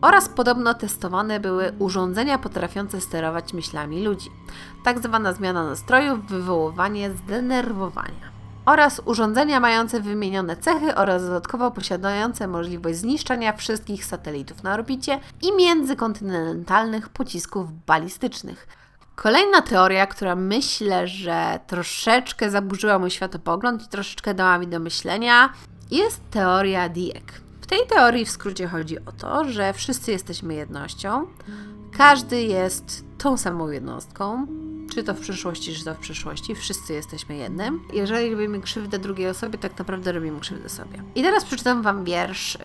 Oraz 0.00 0.28
podobno 0.28 0.74
testowane 0.74 1.40
były 1.40 1.72
urządzenia 1.78 2.38
potrafiące 2.38 3.00
sterować 3.00 3.52
myślami 3.52 4.04
ludzi. 4.04 4.30
Tak 4.84 4.98
zwana 4.98 5.32
zmiana 5.32 5.64
nastrojów, 5.64 6.26
wywoływanie 6.26 7.10
zdenerwowania 7.10 8.27
oraz 8.68 9.00
urządzenia 9.04 9.60
mające 9.60 10.00
wymienione 10.00 10.56
cechy 10.56 10.94
oraz 10.94 11.22
dodatkowo 11.22 11.70
posiadające 11.70 12.46
możliwość 12.46 12.98
zniszczenia 12.98 13.52
wszystkich 13.52 14.04
satelitów 14.04 14.62
na 14.62 14.74
orbicie 14.74 15.20
i 15.42 15.52
międzykontynentalnych 15.52 17.08
pocisków 17.08 17.72
balistycznych. 17.86 18.68
Kolejna 19.14 19.62
teoria, 19.62 20.06
która 20.06 20.36
myślę, 20.36 21.08
że 21.08 21.60
troszeczkę 21.66 22.50
zaburzyła 22.50 22.98
mój 22.98 23.10
światopogląd 23.10 23.84
i 23.84 23.88
troszeczkę 23.88 24.34
dała 24.34 24.58
mi 24.58 24.66
do 24.66 24.80
myślenia, 24.80 25.52
jest 25.90 26.20
teoria 26.30 26.88
Dieck. 26.88 27.32
W 27.60 27.66
tej 27.66 27.86
teorii 27.86 28.24
w 28.24 28.30
skrócie 28.30 28.68
chodzi 28.68 28.98
o 28.98 29.12
to, 29.12 29.44
że 29.44 29.72
wszyscy 29.72 30.10
jesteśmy 30.10 30.54
jednością, 30.54 31.26
każdy 31.96 32.42
jest 32.42 33.04
tą 33.18 33.36
samą 33.36 33.68
jednostką, 33.68 34.46
czy 34.94 35.02
to 35.02 35.14
w 35.14 35.20
przyszłości, 35.20 35.74
czy 35.74 35.84
to 35.84 35.94
w 35.94 35.98
przyszłości, 35.98 36.54
wszyscy 36.54 36.92
jesteśmy 36.92 37.36
jednym. 37.36 37.80
Jeżeli 37.92 38.30
robimy 38.30 38.60
krzywdę 38.60 38.98
drugiej 38.98 39.28
osobie, 39.28 39.58
tak 39.58 39.78
naprawdę 39.78 40.12
robimy 40.12 40.40
krzywdę 40.40 40.68
sobie. 40.68 41.02
I 41.14 41.22
teraz 41.22 41.44
przeczytam 41.44 41.82
Wam 41.82 42.04
wiersz 42.04 42.54
y, 42.54 42.58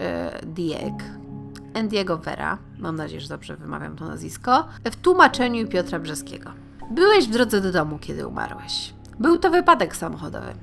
Endiego 1.74 2.18
Vera, 2.18 2.58
mam 2.80 2.96
nadzieję, 2.96 3.22
że 3.22 3.28
dobrze 3.28 3.58
wymawiam 3.58 3.96
to 3.96 4.06
nazwisko, 4.06 4.68
w 4.92 4.96
tłumaczeniu 4.96 5.68
Piotra 5.68 6.00
Brzeskiego. 6.00 6.52
Byłeś 6.92 7.28
w 7.28 7.32
drodze 7.32 7.62
do 7.62 7.72
domu, 7.72 8.00
kiedy 8.02 8.28
umarłeś. 8.28 8.94
Był 9.20 9.38
to 9.38 9.50
wypadek 9.52 9.96
samochodowy. 9.96 10.54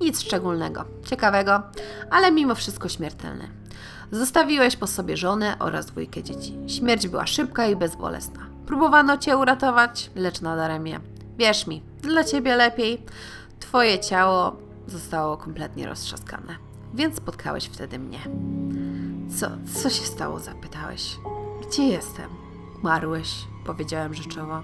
Nic 0.00 0.20
szczególnego, 0.20 0.84
ciekawego, 1.04 1.62
ale 2.10 2.32
mimo 2.32 2.54
wszystko 2.54 2.88
śmiertelny. 2.88 3.48
Zostawiłeś 4.10 4.76
po 4.76 4.86
sobie 4.86 5.16
żonę 5.16 5.56
oraz 5.58 5.86
dwójkę 5.86 6.22
dzieci. 6.22 6.58
Śmierć 6.66 7.08
była 7.08 7.26
szybka 7.26 7.66
i 7.66 7.76
bezbolesna. 7.76 8.55
Próbowano 8.66 9.18
cię 9.18 9.36
uratować, 9.36 10.10
lecz 10.14 10.40
nadaremnie. 10.40 11.00
Wierz 11.38 11.66
mi, 11.66 11.82
dla 12.02 12.24
ciebie 12.24 12.56
lepiej. 12.56 13.02
Twoje 13.60 13.98
ciało 13.98 14.56
zostało 14.86 15.36
kompletnie 15.36 15.86
roztrzaskane, 15.86 16.56
więc 16.94 17.16
spotkałeś 17.16 17.64
wtedy 17.64 17.98
mnie. 17.98 18.18
Co, 19.36 19.46
co 19.74 19.90
się 19.90 20.04
stało? 20.04 20.38
zapytałeś. 20.40 21.16
Gdzie 21.68 21.82
jestem? 21.82 22.30
Umarłeś, 22.80 23.34
powiedziałem 23.66 24.14
rzeczowo. 24.14 24.62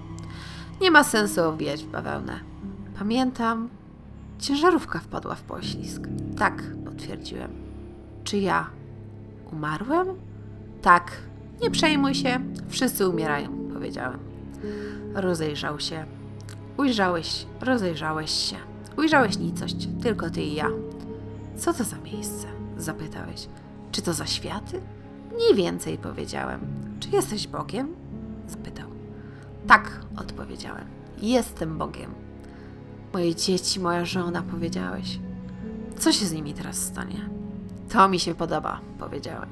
Nie 0.81 0.91
ma 0.91 1.03
sensu 1.03 1.41
owijać 1.43 1.83
w 1.83 1.91
bawełnę. 1.91 2.39
Pamiętam, 2.99 3.69
ciężarówka 4.39 4.99
wpadła 4.99 5.35
w 5.35 5.41
poślizg. 5.41 6.01
Tak, 6.37 6.63
potwierdziłem. 6.85 7.51
Czy 8.23 8.37
ja 8.37 8.69
umarłem? 9.51 10.07
Tak, 10.81 11.11
nie 11.61 11.71
przejmuj 11.71 12.15
się, 12.15 12.39
wszyscy 12.69 13.07
umierają, 13.07 13.62
powiedziałem. 13.83 14.19
Rozejrzał 15.13 15.79
się. 15.79 16.05
Ujrzałeś, 16.77 17.45
rozejrzałeś 17.61 18.31
się. 18.31 18.55
Ujrzałeś 18.97 19.37
nicość, 19.37 19.87
tylko 20.01 20.29
ty 20.29 20.41
i 20.41 20.55
ja. 20.55 20.69
Co 21.57 21.73
to 21.73 21.83
za 21.83 21.97
miejsce? 21.97 22.47
Zapytałeś. 22.77 23.47
Czy 23.91 24.01
to 24.01 24.13
za 24.13 24.25
światy? 24.25 24.81
Mniej 25.33 25.55
więcej 25.55 25.97
powiedziałem. 25.97 26.59
Czy 26.99 27.09
jesteś 27.09 27.47
Bogiem? 27.47 27.95
Zapytał. 28.47 28.89
Tak, 29.67 29.99
odpowiedziałem. 30.17 30.85
Jestem 31.21 31.77
Bogiem. 31.77 32.11
Moje 33.13 33.35
dzieci, 33.35 33.79
moja 33.79 34.05
żona, 34.05 34.41
powiedziałeś. 34.41 35.19
Co 35.97 36.11
się 36.11 36.25
z 36.25 36.33
nimi 36.33 36.53
teraz 36.53 36.77
stanie? 36.77 37.29
To 37.89 38.09
mi 38.09 38.19
się 38.19 38.35
podoba, 38.35 38.79
powiedziałem. 38.99 39.49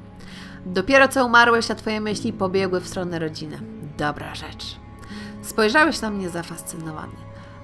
Dopiero 0.65 1.07
co 1.07 1.25
umarłeś, 1.25 1.71
a 1.71 1.75
twoje 1.75 2.01
myśli 2.01 2.33
pobiegły 2.33 2.81
w 2.81 2.87
stronę 2.87 3.19
rodziny. 3.19 3.80
Dobra 4.01 4.35
rzecz. 4.35 4.79
Spojrzałeś 5.41 6.01
na 6.01 6.09
mnie 6.09 6.29
zafascynowany. 6.29 7.13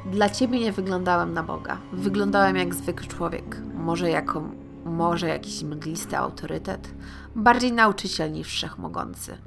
Dla 0.06 0.30
ciebie 0.30 0.60
nie 0.60 0.72
wyglądałem 0.72 1.34
na 1.34 1.44
Boga. 1.44 1.78
Wyglądałem 1.94 2.56
jak 2.56 2.76
zwykły 2.76 3.08
człowiek. 3.08 3.62
Może 3.74 4.10
jako, 4.10 4.44
może 4.86 5.28
jakiś 5.28 5.64
mglisty 5.64 6.18
autorytet. 6.18 6.90
Bardziej 7.36 7.72
nauczyciel 7.72 8.32
niż 8.32 8.48
wszechmogący. 8.48 9.38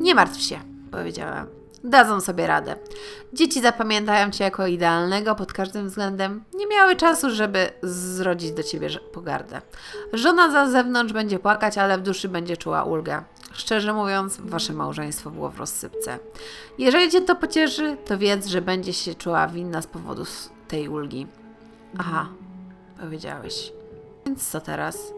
Nie 0.00 0.14
martw 0.14 0.40
się, 0.40 0.58
powiedziałem. 0.90 1.46
Dadzą 1.84 2.20
sobie 2.20 2.46
radę. 2.46 2.76
Dzieci 3.32 3.60
zapamiętają 3.60 4.30
cię 4.30 4.44
jako 4.44 4.66
idealnego 4.66 5.34
pod 5.34 5.52
każdym 5.52 5.88
względem. 5.88 6.44
Nie 6.54 6.66
miały 6.66 6.96
czasu, 6.96 7.30
żeby 7.30 7.70
zrodzić 7.82 8.52
do 8.52 8.62
ciebie 8.62 8.88
pogardę. 9.12 9.62
Żona 10.12 10.50
za 10.50 10.70
zewnątrz 10.70 11.12
będzie 11.12 11.38
płakać, 11.38 11.78
ale 11.78 11.98
w 11.98 12.02
duszy 12.02 12.28
będzie 12.28 12.56
czuła 12.56 12.84
ulgę. 12.84 13.22
Szczerze 13.52 13.92
mówiąc, 13.92 14.36
wasze 14.40 14.72
małżeństwo 14.72 15.30
było 15.30 15.50
w 15.50 15.58
rozsypce. 15.58 16.18
Jeżeli 16.78 17.10
cię 17.10 17.20
to 17.20 17.36
pocieszy, 17.36 17.96
to 18.04 18.18
wiedz, 18.18 18.46
że 18.46 18.62
będzie 18.62 18.92
się 18.92 19.14
czuła 19.14 19.48
winna 19.48 19.82
z 19.82 19.86
powodu 19.86 20.24
tej 20.68 20.88
ulgi. 20.88 21.26
Aha, 21.98 22.28
powiedziałeś. 23.00 23.72
Więc 24.26 24.48
co 24.50 24.60
teraz? 24.60 25.12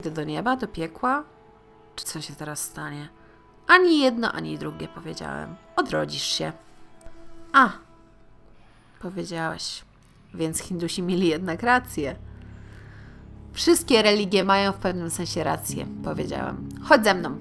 Idę 0.00 0.10
do 0.10 0.24
nieba, 0.24 0.56
do 0.56 0.68
piekła? 0.68 1.24
Czy 1.96 2.04
co 2.04 2.20
się 2.20 2.34
teraz 2.34 2.62
stanie? 2.62 3.19
Ani 3.70 4.00
jedno, 4.00 4.32
ani 4.32 4.58
drugie, 4.58 4.88
powiedziałem. 4.88 5.56
Odrodzisz 5.76 6.22
się. 6.22 6.52
A, 7.52 7.70
powiedziałeś. 9.00 9.84
Więc 10.34 10.58
Hindusi 10.58 11.02
mieli 11.02 11.28
jednak 11.28 11.62
rację. 11.62 12.16
Wszystkie 13.52 14.02
religie 14.02 14.44
mają 14.44 14.72
w 14.72 14.76
pewnym 14.76 15.10
sensie 15.10 15.44
rację, 15.44 15.86
powiedziałem. 16.04 16.68
Chodź 16.82 17.04
ze 17.04 17.14
mną. 17.14 17.38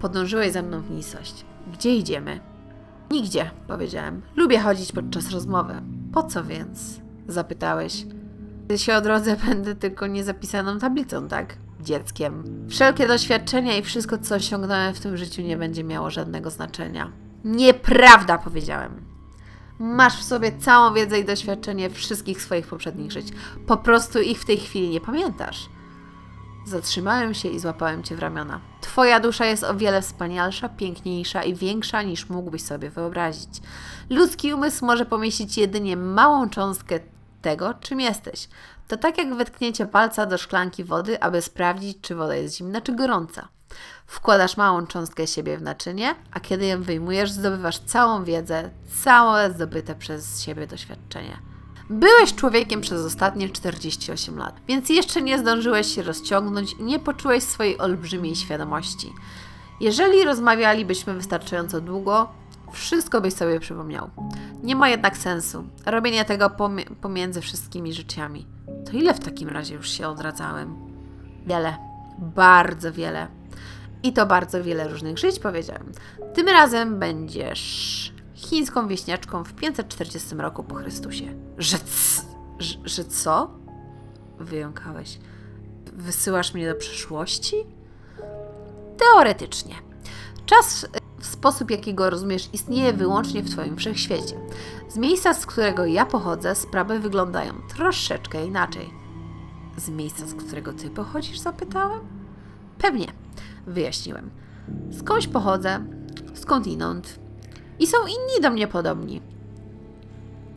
Podążyłeś 0.00 0.52
ze 0.52 0.62
mną 0.62 0.80
w 0.80 0.90
nicość. 0.90 1.44
Gdzie 1.72 1.96
idziemy? 1.96 2.40
Nigdzie, 3.10 3.50
powiedziałem. 3.66 4.22
Lubię 4.36 4.58
chodzić 4.58 4.92
podczas 4.92 5.30
rozmowy. 5.30 5.82
Po 6.12 6.22
co 6.22 6.44
więc? 6.44 7.00
Zapytałeś. 7.28 8.06
Gdy 8.64 8.78
się 8.78 8.94
odrodzę, 8.94 9.36
będę 9.46 9.74
tylko 9.74 10.06
niezapisaną 10.06 10.78
tablicą, 10.78 11.28
tak? 11.28 11.56
Dzieckiem. 11.84 12.44
Wszelkie 12.70 13.06
doświadczenia 13.06 13.76
i 13.76 13.82
wszystko, 13.82 14.18
co 14.18 14.34
osiągnąłem 14.34 14.94
w 14.94 15.00
tym 15.00 15.16
życiu, 15.16 15.42
nie 15.42 15.56
będzie 15.56 15.84
miało 15.84 16.10
żadnego 16.10 16.50
znaczenia. 16.50 17.12
Nieprawda, 17.44 18.38
powiedziałem. 18.38 19.04
Masz 19.78 20.16
w 20.16 20.24
sobie 20.24 20.58
całą 20.58 20.94
wiedzę 20.94 21.20
i 21.20 21.24
doświadczenie 21.24 21.90
wszystkich 21.90 22.42
swoich 22.42 22.66
poprzednich 22.66 23.12
żyć. 23.12 23.26
Po 23.66 23.76
prostu 23.76 24.20
ich 24.20 24.40
w 24.40 24.44
tej 24.44 24.56
chwili 24.56 24.88
nie 24.88 25.00
pamiętasz. 25.00 25.68
Zatrzymałem 26.66 27.34
się 27.34 27.48
i 27.48 27.60
złapałem 27.60 28.02
cię 28.02 28.16
w 28.16 28.18
ramiona. 28.18 28.60
Twoja 28.80 29.20
dusza 29.20 29.46
jest 29.46 29.64
o 29.64 29.74
wiele 29.74 30.02
wspanialsza, 30.02 30.68
piękniejsza 30.68 31.42
i 31.42 31.54
większa 31.54 32.02
niż 32.02 32.28
mógłbyś 32.28 32.62
sobie 32.62 32.90
wyobrazić. 32.90 33.60
Ludzki 34.10 34.54
umysł 34.54 34.86
może 34.86 35.06
pomieścić 35.06 35.58
jedynie 35.58 35.96
małą 35.96 36.48
cząstkę 36.50 37.00
tego, 37.42 37.74
czym 37.74 38.00
jesteś. 38.00 38.48
To 38.88 38.96
tak 38.96 39.18
jak 39.18 39.34
wetknięcie 39.34 39.86
palca 39.86 40.26
do 40.26 40.38
szklanki 40.38 40.84
wody, 40.84 41.22
aby 41.22 41.42
sprawdzić, 41.42 41.98
czy 42.00 42.14
woda 42.14 42.34
jest 42.34 42.56
zimna, 42.56 42.80
czy 42.80 42.92
gorąca. 42.92 43.48
Wkładasz 44.06 44.56
małą 44.56 44.86
cząstkę 44.86 45.26
siebie 45.26 45.58
w 45.58 45.62
naczynie, 45.62 46.14
a 46.32 46.40
kiedy 46.40 46.66
ją 46.66 46.82
wyjmujesz, 46.82 47.30
zdobywasz 47.30 47.78
całą 47.78 48.24
wiedzę, 48.24 48.70
całe 49.02 49.50
zdobyte 49.50 49.94
przez 49.94 50.42
siebie 50.42 50.66
doświadczenie. 50.66 51.38
Byłeś 51.90 52.34
człowiekiem 52.34 52.80
przez 52.80 53.06
ostatnie 53.06 53.48
48 53.48 54.38
lat, 54.38 54.60
więc 54.68 54.88
jeszcze 54.88 55.22
nie 55.22 55.38
zdążyłeś 55.38 55.94
się 55.94 56.02
rozciągnąć 56.02 56.72
i 56.72 56.82
nie 56.82 56.98
poczułeś 56.98 57.44
swojej 57.44 57.78
olbrzymiej 57.78 58.36
świadomości. 58.36 59.12
Jeżeli 59.80 60.24
rozmawialibyśmy 60.24 61.14
wystarczająco 61.14 61.80
długo, 61.80 62.28
wszystko 62.72 63.20
byś 63.20 63.34
sobie 63.34 63.60
przypomniał. 63.60 64.10
Nie 64.62 64.76
ma 64.76 64.88
jednak 64.88 65.16
sensu 65.16 65.64
robienie 65.86 66.24
tego 66.24 66.50
pomiędzy 67.00 67.40
wszystkimi 67.40 67.92
życiami. 67.92 68.53
To 68.86 68.92
ile 68.92 69.14
w 69.14 69.20
takim 69.20 69.48
razie 69.48 69.74
już 69.74 69.90
się 69.90 70.08
odradzałem? 70.08 70.76
Wiele, 71.46 71.76
bardzo 72.18 72.92
wiele. 72.92 73.26
I 74.02 74.12
to 74.12 74.26
bardzo 74.26 74.64
wiele 74.64 74.88
różnych 74.88 75.18
żyć, 75.18 75.38
powiedziałem. 75.38 75.92
Tym 76.34 76.48
razem 76.48 76.98
będziesz 76.98 78.12
chińską 78.34 78.88
wieśniaczką 78.88 79.44
w 79.44 79.52
540 79.52 80.34
roku 80.34 80.62
po 80.64 80.74
Chrystusie. 80.74 81.24
Że, 81.58 81.78
c- 81.78 82.22
że, 82.58 82.78
że 82.84 83.04
co? 83.04 83.50
Wyjąkałeś. 84.38 85.18
Wysyłasz 85.92 86.54
mnie 86.54 86.68
do 86.68 86.74
przyszłości? 86.74 87.56
Teoretycznie. 88.98 89.74
Czas 90.46 90.86
sposób, 91.26 91.70
jaki 91.70 91.94
go 91.94 92.10
rozumiesz, 92.10 92.48
istnieje 92.52 92.92
wyłącznie 92.92 93.42
w 93.42 93.50
Twoim 93.50 93.76
wszechświecie. 93.76 94.36
Z 94.88 94.96
miejsca, 94.96 95.34
z 95.34 95.46
którego 95.46 95.86
ja 95.86 96.06
pochodzę, 96.06 96.54
sprawy 96.54 97.00
wyglądają 97.00 97.52
troszeczkę 97.76 98.46
inaczej. 98.46 98.90
Z 99.76 99.88
miejsca, 99.88 100.26
z 100.26 100.34
którego 100.34 100.72
Ty 100.72 100.90
pochodzisz? 100.90 101.38
Zapytałem. 101.38 102.00
Pewnie, 102.78 103.06
wyjaśniłem. 103.66 104.30
Skądś 104.98 105.26
pochodzę, 105.26 105.84
skądinąd. 106.34 107.18
I 107.78 107.86
są 107.86 107.98
inni 108.06 108.42
do 108.42 108.50
mnie 108.50 108.66
podobni. 108.66 109.20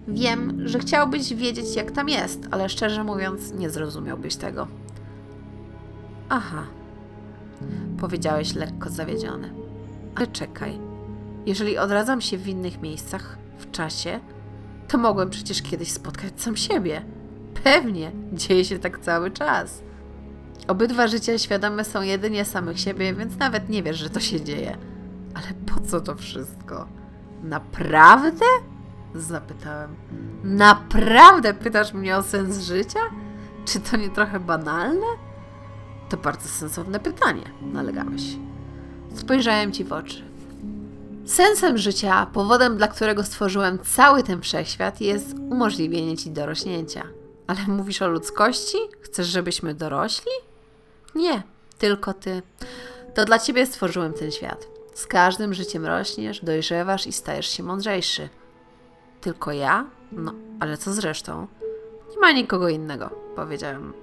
Wiem, 0.07 0.67
że 0.67 0.79
chciałbyś 0.79 1.33
wiedzieć, 1.33 1.75
jak 1.75 1.91
tam 1.91 2.09
jest, 2.09 2.47
ale 2.51 2.69
szczerze 2.69 3.03
mówiąc, 3.03 3.53
nie 3.53 3.69
zrozumiałbyś 3.69 4.35
tego. 4.35 4.67
Aha, 6.29 6.63
powiedziałeś 7.99 8.55
lekko 8.55 8.89
zawiedziony. 8.89 9.66
Ale 10.17 10.27
czekaj, 10.27 10.79
jeżeli 11.45 11.77
odradzam 11.77 12.21
się 12.21 12.37
w 12.37 12.47
innych 12.47 12.81
miejscach, 12.81 13.37
w 13.57 13.71
czasie, 13.71 14.19
to 14.87 14.97
mogłem 14.97 15.29
przecież 15.29 15.61
kiedyś 15.61 15.91
spotkać 15.91 16.41
sam 16.41 16.57
siebie. 16.57 17.05
Pewnie, 17.63 18.11
dzieje 18.33 18.65
się 18.65 18.79
tak 18.79 18.99
cały 18.99 19.31
czas. 19.31 19.83
Obydwa 20.67 21.07
życia 21.07 21.37
świadome 21.37 21.85
są 21.85 22.01
jedynie 22.01 22.45
samych 22.45 22.79
siebie, 22.79 23.13
więc 23.13 23.37
nawet 23.37 23.69
nie 23.69 23.83
wiesz, 23.83 23.97
że 23.97 24.09
to 24.09 24.19
się 24.19 24.41
dzieje. 24.41 24.77
Ale 25.33 25.47
po 25.65 25.79
co 25.79 26.01
to 26.01 26.15
wszystko? 26.15 26.87
Naprawdę? 27.43 28.45
Zapytałem. 29.15 29.95
Naprawdę 30.43 31.53
pytasz 31.53 31.93
mnie 31.93 32.17
o 32.17 32.23
sens 32.23 32.59
życia? 32.59 32.99
Czy 33.65 33.79
to 33.79 33.97
nie 33.97 34.09
trochę 34.09 34.39
banalne? 34.39 35.07
To 36.09 36.17
bardzo 36.17 36.49
sensowne 36.49 36.99
pytanie, 36.99 37.43
nalegałeś. 37.61 38.46
Spojrzałem 39.17 39.71
ci 39.71 39.83
w 39.83 39.93
oczy. 39.93 40.23
Sensem 41.25 41.77
życia, 41.77 42.27
powodem, 42.33 42.77
dla 42.77 42.87
którego 42.87 43.23
stworzyłem 43.23 43.79
cały 43.79 44.23
ten 44.23 44.41
wszechświat, 44.41 45.01
jest 45.01 45.33
umożliwienie 45.49 46.17
ci 46.17 46.31
dorośnięcia. 46.31 47.03
Ale 47.47 47.59
mówisz 47.67 48.01
o 48.01 48.07
ludzkości? 48.07 48.77
Chcesz, 49.01 49.27
żebyśmy 49.27 49.73
dorośli? 49.73 50.31
Nie, 51.15 51.43
tylko 51.77 52.13
ty. 52.13 52.41
To 53.15 53.25
dla 53.25 53.39
ciebie 53.39 53.65
stworzyłem 53.65 54.13
ten 54.13 54.31
świat. 54.31 54.67
Z 54.93 55.07
każdym 55.07 55.53
życiem 55.53 55.85
rośniesz, 55.85 56.45
dojrzewasz 56.45 57.07
i 57.07 57.13
stajesz 57.13 57.47
się 57.47 57.63
mądrzejszy. 57.63 58.29
Tylko 59.21 59.51
ja? 59.51 59.85
No, 60.11 60.33
ale 60.59 60.77
co 60.77 60.93
z 60.93 60.99
resztą? 60.99 61.47
Nie 62.11 62.17
ma 62.17 62.31
nikogo 62.31 62.69
innego, 62.69 63.09
powiedziałem. 63.35 63.93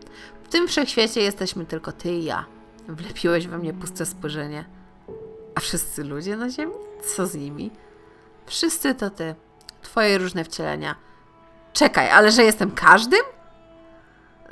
W 0.44 0.48
tym 0.48 0.68
wszechświecie 0.68 1.20
jesteśmy 1.20 1.66
tylko 1.66 1.92
ty 1.92 2.12
i 2.12 2.24
ja. 2.24 2.44
Wlepiłeś 2.88 3.46
we 3.46 3.58
mnie 3.58 3.72
puste 3.72 4.06
spojrzenie. 4.06 4.64
A 5.54 5.60
wszyscy 5.60 6.04
ludzie 6.04 6.36
na 6.36 6.50
ziemi? 6.50 6.72
Co 7.16 7.26
z 7.26 7.34
nimi? 7.34 7.70
Wszyscy 8.46 8.94
to 8.94 9.10
ty. 9.10 9.34
Twoje 9.82 10.18
różne 10.18 10.44
wcielenia. 10.44 10.94
Czekaj, 11.72 12.10
ale 12.10 12.32
że 12.32 12.42
jestem 12.42 12.70
każdym? 12.70 13.22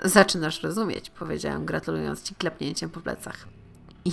Zaczynasz 0.05 0.63
rozumieć, 0.63 1.11
powiedziałem, 1.11 1.65
gratulując 1.65 2.23
ci 2.23 2.35
klepnięciem 2.35 2.91
po 2.91 3.01
plecach. 3.01 3.49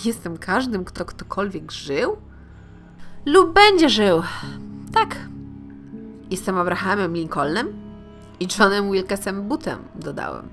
Jestem 0.05 0.37
każdym, 0.37 0.85
kto 0.85 1.05
ktokolwiek 1.05 1.71
żył? 1.71 2.17
Lub 3.25 3.53
będzie 3.53 3.89
żył. 3.89 4.23
Tak. 4.93 5.15
Jestem 6.29 6.57
Abrahamem 6.57 7.13
Lincolnem 7.13 7.73
i 8.39 8.47
Johnem 8.59 8.91
Wilkesem 8.91 9.47
Bootem, 9.47 9.79
dodałem. 9.95 10.49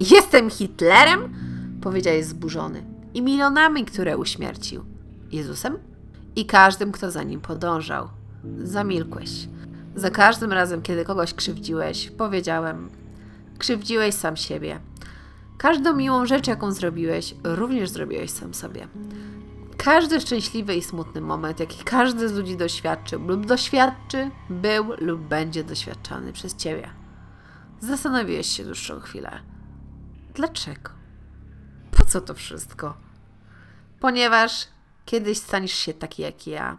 Jestem 0.00 0.50
Hitlerem? 0.50 1.34
Powiedziałeś 1.82 2.24
zburzony. 2.24 2.84
I 3.14 3.22
milionami, 3.22 3.84
które 3.84 4.18
uśmiercił. 4.18 4.89
Jezusem? 5.32 5.78
I 6.36 6.46
każdym, 6.46 6.92
kto 6.92 7.10
za 7.10 7.22
nim 7.22 7.40
podążał. 7.40 8.08
Zamilkłeś. 8.62 9.30
Za 9.94 10.10
każdym 10.10 10.52
razem, 10.52 10.82
kiedy 10.82 11.04
kogoś 11.04 11.34
krzywdziłeś, 11.34 12.10
powiedziałem: 12.10 12.90
Krzywdziłeś 13.58 14.14
sam 14.14 14.36
siebie. 14.36 14.80
Każdą 15.58 15.96
miłą 15.96 16.26
rzecz, 16.26 16.46
jaką 16.46 16.72
zrobiłeś, 16.72 17.34
również 17.44 17.90
zrobiłeś 17.90 18.30
sam 18.30 18.54
sobie. 18.54 18.88
Każdy 19.76 20.20
szczęśliwy 20.20 20.74
i 20.74 20.82
smutny 20.82 21.20
moment, 21.20 21.60
jaki 21.60 21.84
każdy 21.84 22.28
z 22.28 22.32
ludzi 22.32 22.56
doświadczył 22.56 23.28
lub 23.28 23.46
doświadczy, 23.46 24.30
był 24.50 24.84
lub 24.98 25.20
będzie 25.20 25.64
doświadczany 25.64 26.32
przez 26.32 26.56
ciebie. 26.56 26.90
Zastanowiłeś 27.80 28.46
się 28.46 28.64
dłuższą 28.64 29.00
chwilę. 29.00 29.40
Dlaczego? 30.34 30.90
Po 31.90 32.04
co 32.04 32.20
to 32.20 32.34
wszystko? 32.34 32.94
Ponieważ 34.00 34.68
kiedyś 35.04 35.38
staniesz 35.38 35.74
się 35.74 35.94
taki 35.94 36.22
jak 36.22 36.46
ja. 36.46 36.78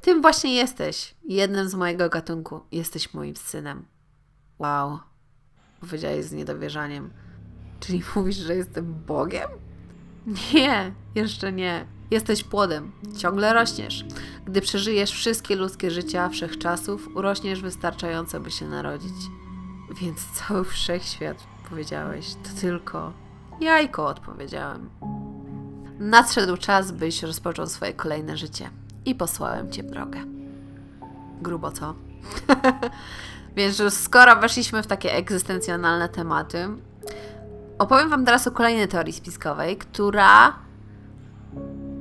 Tym 0.00 0.22
właśnie 0.22 0.54
jesteś. 0.54 1.14
Jednym 1.24 1.68
z 1.68 1.74
mojego 1.74 2.08
gatunku. 2.08 2.60
Jesteś 2.72 3.14
moim 3.14 3.36
synem. 3.36 3.84
Wow. 4.58 4.98
Powiedziałeś 5.80 6.24
z 6.24 6.32
niedowierzaniem. 6.32 7.10
Czyli 7.80 8.02
mówisz, 8.16 8.36
że 8.36 8.56
jestem 8.56 8.94
Bogiem? 9.06 9.50
Nie, 10.54 10.92
jeszcze 11.14 11.52
nie. 11.52 11.86
Jesteś 12.10 12.44
płodem, 12.44 12.92
ciągle 13.18 13.54
rośniesz. 13.54 14.04
Gdy 14.44 14.60
przeżyjesz 14.60 15.10
wszystkie 15.10 15.56
ludzkie 15.56 15.90
życia 15.90 16.28
wszechczasów, 16.28 17.08
urośniesz 17.14 17.62
wystarczająco, 17.62 18.40
by 18.40 18.50
się 18.50 18.66
narodzić. 18.66 19.14
Więc 20.00 20.26
cały 20.32 20.64
wszechświat, 20.64 21.36
powiedziałeś, 21.68 22.34
to 22.34 22.60
tylko 22.60 23.12
jajko, 23.60 24.06
odpowiedziałem. 24.06 24.90
Nadszedł 26.00 26.56
czas, 26.56 26.90
byś 26.90 27.22
rozpoczął 27.22 27.66
swoje 27.66 27.92
kolejne 27.92 28.36
życie 28.36 28.70
i 29.04 29.14
posłałem 29.14 29.72
cię 29.72 29.82
w 29.82 29.90
drogę. 29.90 30.20
Grubo 31.42 31.70
co? 31.70 31.94
Więc 33.56 33.78
już 33.78 33.92
skoro 33.92 34.36
weszliśmy 34.36 34.82
w 34.82 34.86
takie 34.86 35.12
egzystencjonalne 35.12 36.08
tematy, 36.08 36.68
opowiem 37.78 38.10
Wam 38.10 38.24
teraz 38.24 38.46
o 38.46 38.50
kolejnej 38.50 38.88
teorii 38.88 39.12
spiskowej, 39.12 39.76
która 39.76 40.54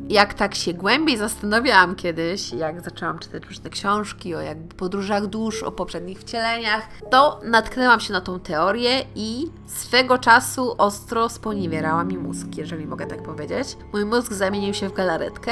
jak 0.09 0.33
tak 0.33 0.55
się 0.55 0.73
głębiej 0.73 1.17
zastanawiałam 1.17 1.95
kiedyś, 1.95 2.53
jak 2.53 2.81
zaczęłam 2.81 3.19
czytać 3.19 3.43
różne 3.45 3.69
książki 3.69 4.35
o 4.35 4.41
jakby 4.41 4.75
podróżach 4.75 5.27
dusz, 5.27 5.63
o 5.63 5.71
poprzednich 5.71 6.19
wcieleniach, 6.19 6.87
to 7.11 7.39
natknęłam 7.43 7.99
się 7.99 8.13
na 8.13 8.21
tą 8.21 8.39
teorię 8.39 9.05
i 9.15 9.47
swego 9.67 10.17
czasu 10.17 10.75
ostro 10.77 11.29
sponiewierała 11.29 12.03
mi 12.03 12.17
mózg, 12.17 12.47
jeżeli 12.57 12.85
mogę 12.85 13.05
tak 13.05 13.23
powiedzieć. 13.23 13.77
Mój 13.93 14.05
mózg 14.05 14.33
zamienił 14.33 14.73
się 14.73 14.89
w 14.89 14.93
galaretkę 14.93 15.51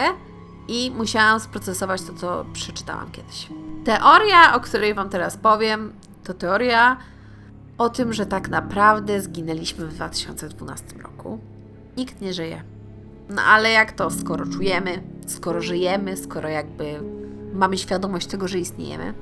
i 0.68 0.92
musiałam 0.92 1.40
sprocesować 1.40 2.02
to, 2.02 2.14
co 2.14 2.46
przeczytałam 2.54 3.12
kiedyś. 3.12 3.50
Teoria, 3.86 4.56
o 4.56 4.60
której 4.60 4.94
Wam 4.94 5.10
teraz 5.10 5.38
powiem, 5.38 5.94
to 6.24 6.34
teoria 6.34 6.98
o 7.78 7.90
tym, 7.90 8.14
że 8.14 8.26
tak 8.26 8.50
naprawdę 8.50 9.22
zginęliśmy 9.22 9.86
w 9.86 9.94
2012 9.94 10.86
roku. 10.98 11.40
Nikt 11.98 12.22
nie 12.22 12.34
żyje. 12.34 12.77
No 13.30 13.42
ale 13.42 13.72
jak 13.72 13.92
to, 13.92 14.12
skoro 14.12 14.46
czujemy, 14.46 15.04
skoro 15.28 15.62
żyjemy, 15.62 16.18
skoro 16.18 16.50
jakby 16.50 17.00
mamy 17.54 17.78
świadomość 17.78 18.28
tego, 18.28 18.48
że 18.48 18.60
istniejemy? 18.60 19.14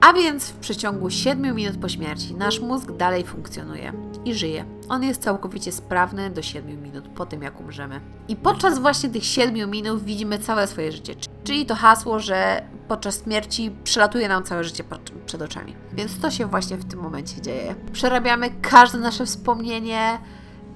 A 0.00 0.12
więc 0.12 0.48
w 0.48 0.56
przeciągu 0.56 1.10
7 1.10 1.56
minut 1.56 1.76
po 1.76 1.88
śmierci 1.88 2.34
nasz 2.34 2.60
mózg 2.60 2.92
dalej 2.92 3.24
funkcjonuje 3.24 3.92
i 4.24 4.34
żyje. 4.34 4.64
On 4.88 5.02
jest 5.02 5.22
całkowicie 5.22 5.72
sprawny 5.72 6.30
do 6.30 6.42
7 6.42 6.82
minut 6.82 7.08
po 7.08 7.26
tym, 7.26 7.42
jak 7.42 7.60
umrzemy. 7.60 8.00
I 8.28 8.36
podczas 8.36 8.78
właśnie 8.78 9.10
tych 9.10 9.24
7 9.24 9.70
minut 9.70 10.04
widzimy 10.04 10.38
całe 10.38 10.66
swoje 10.66 10.92
życie. 10.92 11.14
Czyli 11.44 11.66
to 11.66 11.74
hasło, 11.74 12.20
że 12.20 12.62
podczas 12.88 13.22
śmierci 13.22 13.70
przelatuje 13.84 14.28
nam 14.28 14.44
całe 14.44 14.64
życie 14.64 14.84
przed 15.26 15.42
oczami. 15.42 15.76
Więc 15.92 16.20
to 16.20 16.30
się 16.30 16.46
właśnie 16.46 16.76
w 16.76 16.84
tym 16.84 17.00
momencie 17.00 17.40
dzieje. 17.40 17.74
Przerabiamy 17.92 18.50
każde 18.62 18.98
nasze 18.98 19.26
wspomnienie, 19.26 20.18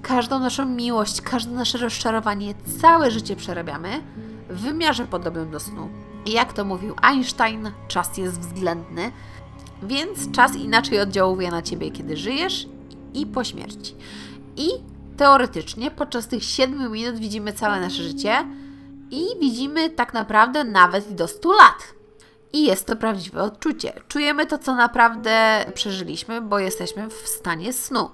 każdą 0.08 0.38
naszą 0.38 0.64
miłość, 0.64 1.20
każde 1.20 1.52
nasze 1.52 1.78
rozczarowanie, 1.78 2.54
całe 2.80 3.10
życie 3.10 3.36
przerabiamy 3.36 4.02
w 4.50 4.60
wymiarze 4.60 5.06
podobnym 5.06 5.50
do 5.50 5.60
snu. 5.60 5.88
I 6.26 6.32
jak 6.32 6.52
to 6.52 6.64
mówił 6.64 6.94
Einstein, 7.02 7.70
czas 7.88 8.16
jest 8.18 8.40
względny, 8.40 9.12
więc 9.82 10.30
czas 10.32 10.56
inaczej 10.56 11.00
oddziałuje 11.00 11.50
na 11.50 11.62
ciebie, 11.62 11.90
kiedy 11.90 12.16
żyjesz 12.16 12.68
i 13.14 13.26
po 13.26 13.44
śmierci. 13.44 13.94
I 14.56 14.68
teoretycznie 15.16 15.90
podczas 15.90 16.28
tych 16.28 16.44
7 16.44 16.92
minut 16.92 17.16
widzimy 17.16 17.52
całe 17.52 17.80
nasze 17.80 18.02
życie 18.02 18.46
i 19.10 19.24
widzimy 19.40 19.90
tak 19.90 20.14
naprawdę 20.14 20.64
nawet 20.64 21.14
do 21.14 21.28
100 21.28 21.52
lat. 21.52 21.94
I 22.52 22.64
jest 22.64 22.86
to 22.86 22.96
prawdziwe 22.96 23.42
odczucie. 23.42 23.92
Czujemy 24.08 24.46
to, 24.46 24.58
co 24.58 24.74
naprawdę 24.74 25.64
przeżyliśmy, 25.74 26.40
bo 26.40 26.58
jesteśmy 26.58 27.10
w 27.10 27.28
stanie 27.28 27.72
snu. 27.72 28.10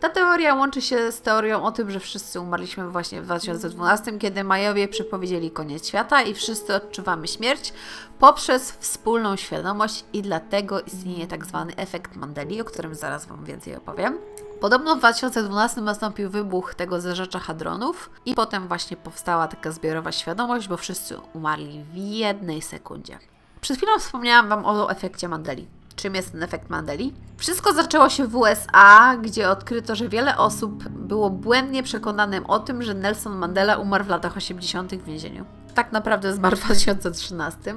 Ta 0.00 0.08
teoria 0.08 0.54
łączy 0.54 0.82
się 0.82 1.12
z 1.12 1.20
teorią 1.20 1.62
o 1.62 1.72
tym, 1.72 1.90
że 1.90 2.00
wszyscy 2.00 2.40
umarliśmy 2.40 2.90
właśnie 2.90 3.22
w 3.22 3.24
2012, 3.24 4.18
kiedy 4.18 4.44
Majowie 4.44 4.88
przepowiedzieli 4.88 5.50
koniec 5.50 5.88
świata 5.88 6.22
i 6.22 6.34
wszyscy 6.34 6.74
odczuwamy 6.74 7.28
śmierć 7.28 7.72
poprzez 8.18 8.72
wspólną 8.72 9.36
świadomość 9.36 10.04
i 10.12 10.22
dlatego 10.22 10.80
istnieje 10.80 11.26
tak 11.26 11.46
zwany 11.46 11.76
efekt 11.76 12.16
Mandeli, 12.16 12.60
o 12.60 12.64
którym 12.64 12.94
zaraz 12.94 13.26
Wam 13.26 13.44
więcej 13.44 13.76
opowiem. 13.76 14.18
Podobno 14.60 14.96
w 14.96 14.98
2012 14.98 15.80
nastąpił 15.80 16.30
wybuch 16.30 16.74
tego 16.74 17.00
zerzecza 17.00 17.38
hadronów 17.38 18.10
i 18.26 18.34
potem 18.34 18.68
właśnie 18.68 18.96
powstała 18.96 19.48
taka 19.48 19.72
zbiorowa 19.72 20.12
świadomość, 20.12 20.68
bo 20.68 20.76
wszyscy 20.76 21.16
umarli 21.34 21.84
w 21.92 21.96
jednej 21.96 22.62
sekundzie. 22.62 23.18
Przed 23.60 23.76
chwilą 23.76 23.92
wspomniałam 23.98 24.48
Wam 24.48 24.66
o 24.66 24.90
efekcie 24.90 25.28
Mandeli 25.28 25.79
czym 26.00 26.14
jest 26.14 26.32
ten 26.32 26.42
efekt 26.42 26.70
Mandeli. 26.70 27.14
Wszystko 27.36 27.72
zaczęło 27.72 28.08
się 28.08 28.26
w 28.26 28.36
USA, 28.36 29.16
gdzie 29.16 29.50
odkryto, 29.50 29.96
że 29.96 30.08
wiele 30.08 30.36
osób 30.36 30.88
było 30.88 31.30
błędnie 31.30 31.82
przekonanym 31.82 32.46
o 32.46 32.58
tym, 32.58 32.82
że 32.82 32.94
Nelson 32.94 33.36
Mandela 33.36 33.76
umarł 33.76 34.04
w 34.04 34.08
latach 34.08 34.36
80. 34.36 34.94
w 34.94 35.04
więzieniu. 35.04 35.44
Tak 35.74 35.92
naprawdę 35.92 36.34
zmarł 36.34 36.56
w 36.56 36.64
2013. 36.64 37.74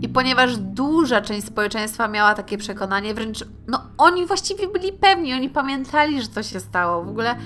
I 0.00 0.08
ponieważ 0.08 0.56
duża 0.56 1.20
część 1.20 1.46
społeczeństwa 1.46 2.08
miała 2.08 2.34
takie 2.34 2.58
przekonanie, 2.58 3.14
wręcz 3.14 3.44
no 3.66 3.82
oni 3.98 4.26
właściwie 4.26 4.68
byli 4.68 4.92
pewni, 4.92 5.34
oni 5.34 5.48
pamiętali, 5.48 6.22
że 6.22 6.28
to 6.28 6.42
się 6.42 6.60
stało. 6.60 7.04
W 7.04 7.08
ogóle 7.08 7.36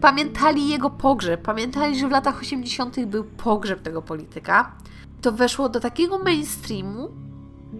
pamiętali 0.00 0.68
jego 0.68 0.90
pogrzeb, 0.90 1.42
pamiętali, 1.42 1.98
że 1.98 2.08
w 2.08 2.10
latach 2.10 2.40
80. 2.40 3.04
był 3.06 3.24
pogrzeb 3.24 3.82
tego 3.82 4.02
polityka. 4.02 4.72
To 5.20 5.32
weszło 5.32 5.68
do 5.68 5.80
takiego 5.80 6.18
mainstreamu, 6.18 7.10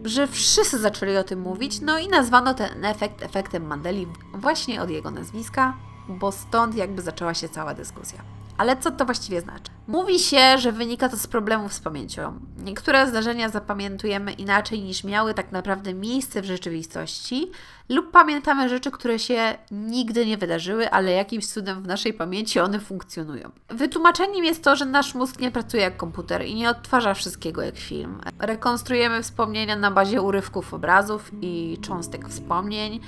że 0.05 0.27
wszyscy 0.27 0.79
zaczęli 0.79 1.17
o 1.17 1.25
tym 1.25 1.41
mówić, 1.41 1.81
no 1.81 1.99
i 1.99 2.09
nazwano 2.09 2.55
ten 2.55 2.85
efekt 2.85 3.23
efektem 3.23 3.67
Mandeli 3.67 4.07
właśnie 4.35 4.83
od 4.83 4.91
jego 4.91 5.11
nazwiska, 5.11 5.77
bo 6.09 6.33
stąd 6.33 6.75
jakby 6.75 7.03
zaczęła 7.03 7.35
się 7.35 7.49
cała 7.49 7.75
dyskusja. 7.75 8.23
Ale 8.57 8.77
co 8.77 8.91
to 8.91 9.05
właściwie 9.05 9.41
znaczy? 9.41 9.70
Mówi 9.91 10.19
się, 10.19 10.59
że 10.59 10.73
wynika 10.73 11.09
to 11.09 11.17
z 11.17 11.27
problemów 11.27 11.73
z 11.73 11.81
pamięcią. 11.81 12.41
Niektóre 12.59 13.07
zdarzenia 13.09 13.49
zapamiętujemy 13.49 14.33
inaczej 14.33 14.83
niż 14.83 15.05
miały 15.05 15.35
tak 15.35 15.53
naprawdę 15.53 15.95
miejsce 15.95 16.43
w 16.43 16.45
rzeczywistości, 16.45 17.51
lub 17.89 18.11
pamiętamy 18.11 18.69
rzeczy, 18.69 18.91
które 18.91 19.19
się 19.19 19.59
nigdy 19.71 20.27
nie 20.27 20.39
wydarzyły, 20.39 20.91
ale 20.91 21.13
jakimś 21.13 21.47
cudem 21.47 21.83
w 21.83 21.87
naszej 21.87 22.15
pamięci 22.15 22.61
one 22.61 22.81
funkcjonują. 22.81 23.51
Wytłumaczeniem 23.69 24.45
jest 24.45 24.65
to, 24.65 24.77
że 24.77 24.85
nasz 24.85 25.15
mózg 25.15 25.41
nie 25.41 25.51
pracuje 25.51 25.83
jak 25.83 25.97
komputer 25.97 26.47
i 26.47 26.55
nie 26.55 26.71
odtwarza 26.71 27.15
wszystkiego 27.15 27.63
jak 27.63 27.77
film. 27.77 28.21
Rekonstruujemy 28.39 29.23
wspomnienia 29.23 29.77
na 29.77 29.91
bazie 29.91 30.23
urywków 30.23 30.75
obrazów 30.75 31.31
i 31.43 31.79
cząstek 31.83 32.29
wspomnień, 32.29 33.01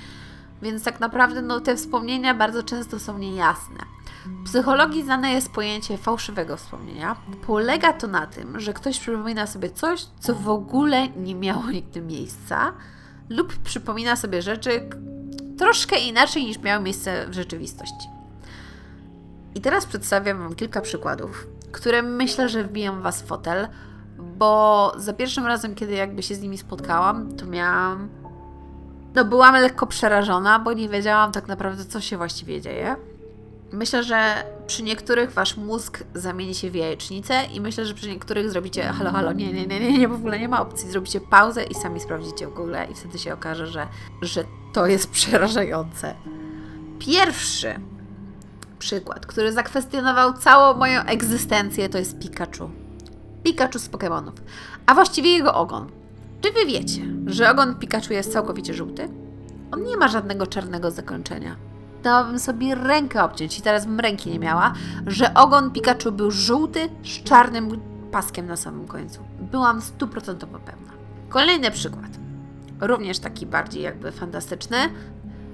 więc 0.61 0.83
tak 0.83 0.99
naprawdę 0.99 1.41
no, 1.41 1.59
te 1.59 1.75
wspomnienia 1.75 2.33
bardzo 2.33 2.63
często 2.63 2.99
są 2.99 3.17
niejasne. 3.17 3.79
W 4.25 4.43
psychologii 4.45 5.03
znane 5.03 5.31
jest 5.31 5.51
pojęcie 5.51 5.97
fałszywego 5.97 6.57
wspomnienia. 6.57 7.15
Polega 7.47 7.93
to 7.93 8.07
na 8.07 8.27
tym, 8.27 8.59
że 8.59 8.73
ktoś 8.73 8.99
przypomina 8.99 9.47
sobie 9.47 9.69
coś, 9.69 10.05
co 10.19 10.35
w 10.35 10.49
ogóle 10.49 11.09
nie 11.09 11.35
miało 11.35 11.71
nigdy 11.71 12.01
miejsca, 12.01 12.73
lub 13.29 13.57
przypomina 13.57 14.15
sobie 14.15 14.41
rzeczy 14.41 14.89
troszkę 15.57 15.99
inaczej 15.99 16.45
niż 16.45 16.59
miały 16.59 16.83
miejsce 16.83 17.27
w 17.27 17.33
rzeczywistości. 17.33 18.07
I 19.55 19.61
teraz 19.61 19.85
przedstawiam 19.85 20.39
Wam 20.39 20.55
kilka 20.55 20.81
przykładów, 20.81 21.47
które 21.71 22.01
myślę, 22.01 22.49
że 22.49 22.63
wbiją 22.63 23.01
Was 23.01 23.21
w 23.21 23.25
fotel, 23.25 23.67
bo 24.17 24.91
za 24.97 25.13
pierwszym 25.13 25.45
razem, 25.45 25.75
kiedy 25.75 25.93
jakby 25.93 26.23
się 26.23 26.35
z 26.35 26.41
nimi 26.41 26.57
spotkałam, 26.57 27.35
to 27.35 27.45
miałam. 27.45 28.09
No, 29.15 29.25
byłam 29.25 29.55
lekko 29.55 29.87
przerażona, 29.87 30.59
bo 30.59 30.73
nie 30.73 30.89
wiedziałam 30.89 31.31
tak 31.31 31.47
naprawdę, 31.47 31.85
co 31.85 32.01
się 32.01 32.17
właściwie 32.17 32.61
dzieje. 32.61 32.95
Myślę, 33.73 34.03
że 34.03 34.43
przy 34.67 34.83
niektórych 34.83 35.31
wasz 35.31 35.57
mózg 35.57 36.03
zamieni 36.13 36.55
się 36.55 36.71
w 36.71 36.75
jajecznicę 36.75 37.45
i 37.53 37.61
myślę, 37.61 37.85
że 37.85 37.93
przy 37.93 38.09
niektórych 38.09 38.51
zrobicie 38.51 38.83
halo, 38.83 39.11
halo, 39.11 39.33
nie, 39.33 39.53
nie, 39.53 39.67
nie, 39.67 39.79
nie, 39.79 39.97
nie, 39.97 40.07
w 40.07 40.13
ogóle 40.13 40.39
nie 40.39 40.47
ma 40.47 40.61
opcji. 40.61 40.89
Zrobicie 40.89 41.21
pauzę 41.21 41.63
i 41.63 41.75
sami 41.75 41.99
sprawdzicie 41.99 42.47
w 42.47 42.53
Google 42.53 42.75
i 42.91 42.95
wtedy 42.95 43.19
się 43.19 43.33
okaże, 43.33 43.67
że, 43.67 43.87
że 44.21 44.43
to 44.73 44.87
jest 44.87 45.11
przerażające. 45.11 46.15
Pierwszy 46.99 47.79
przykład, 48.79 49.25
który 49.25 49.51
zakwestionował 49.51 50.33
całą 50.33 50.77
moją 50.77 51.01
egzystencję, 51.01 51.89
to 51.89 51.97
jest 51.97 52.19
Pikachu. 52.19 52.69
Pikachu 53.43 53.79
z 53.79 53.89
Pokémonów, 53.89 54.33
a 54.85 54.93
właściwie 54.93 55.29
jego 55.29 55.53
ogon. 55.53 55.91
Czy 56.41 56.51
wy 56.51 56.65
wiecie, 56.65 57.01
że 57.25 57.51
ogon 57.51 57.75
Pikachu 57.75 58.13
jest 58.13 58.33
całkowicie 58.33 58.73
żółty? 58.73 59.09
On 59.71 59.83
nie 59.83 59.97
ma 59.97 60.07
żadnego 60.07 60.47
czarnego 60.47 60.91
zakończenia. 60.91 61.72
Dałabym 62.03 62.39
sobie 62.39 62.75
rękę 62.75 63.23
obciąć 63.23 63.59
i 63.59 63.61
teraz 63.61 63.85
bym 63.85 63.99
ręki 63.99 64.29
nie 64.29 64.39
miała, 64.39 64.73
że 65.07 65.33
ogon 65.33 65.71
Pikachu 65.71 66.11
był 66.11 66.31
żółty 66.31 66.89
z 67.03 67.23
czarnym 67.23 67.81
paskiem 68.11 68.47
na 68.47 68.57
samym 68.57 68.87
końcu. 68.87 69.21
Byłam 69.39 69.81
stuprocentowo 69.81 70.59
pewna. 70.59 70.91
Kolejny 71.29 71.71
przykład. 71.71 72.09
Również 72.81 73.19
taki 73.19 73.45
bardziej 73.45 73.83
jakby 73.83 74.11
fantastyczny. 74.11 74.77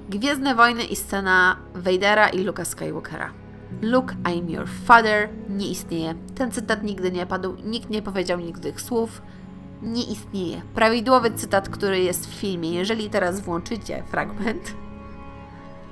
Gwiezdne 0.09 0.55
Wojny 0.55 0.83
i 0.83 0.95
scena 0.95 1.55
Vadera 1.75 2.29
i 2.29 2.43
Luka 2.43 2.65
Skywalkera. 2.65 3.31
Luke, 3.81 4.15
I'm 4.23 4.49
your 4.49 4.67
father 4.67 5.29
nie 5.49 5.67
istnieje. 5.67 6.15
Ten 6.35 6.51
cytat 6.51 6.83
nigdy 6.83 7.11
nie 7.11 7.25
padł, 7.25 7.55
nikt 7.63 7.89
nie 7.89 8.01
powiedział 8.01 8.39
nigdy 8.39 8.61
tych 8.61 8.81
słów. 8.81 9.21
Nie 9.81 10.03
istnieje. 10.03 10.61
Prawidłowy 10.75 11.31
cytat, 11.31 11.69
który 11.69 11.99
jest 11.99 12.27
w 12.27 12.33
filmie, 12.33 12.71
jeżeli 12.71 13.09
teraz 13.09 13.39
włączycie 13.39 14.03
fragment, 14.11 14.73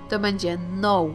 to 0.07 0.19
będzie 0.19 0.57
No, 0.75 1.05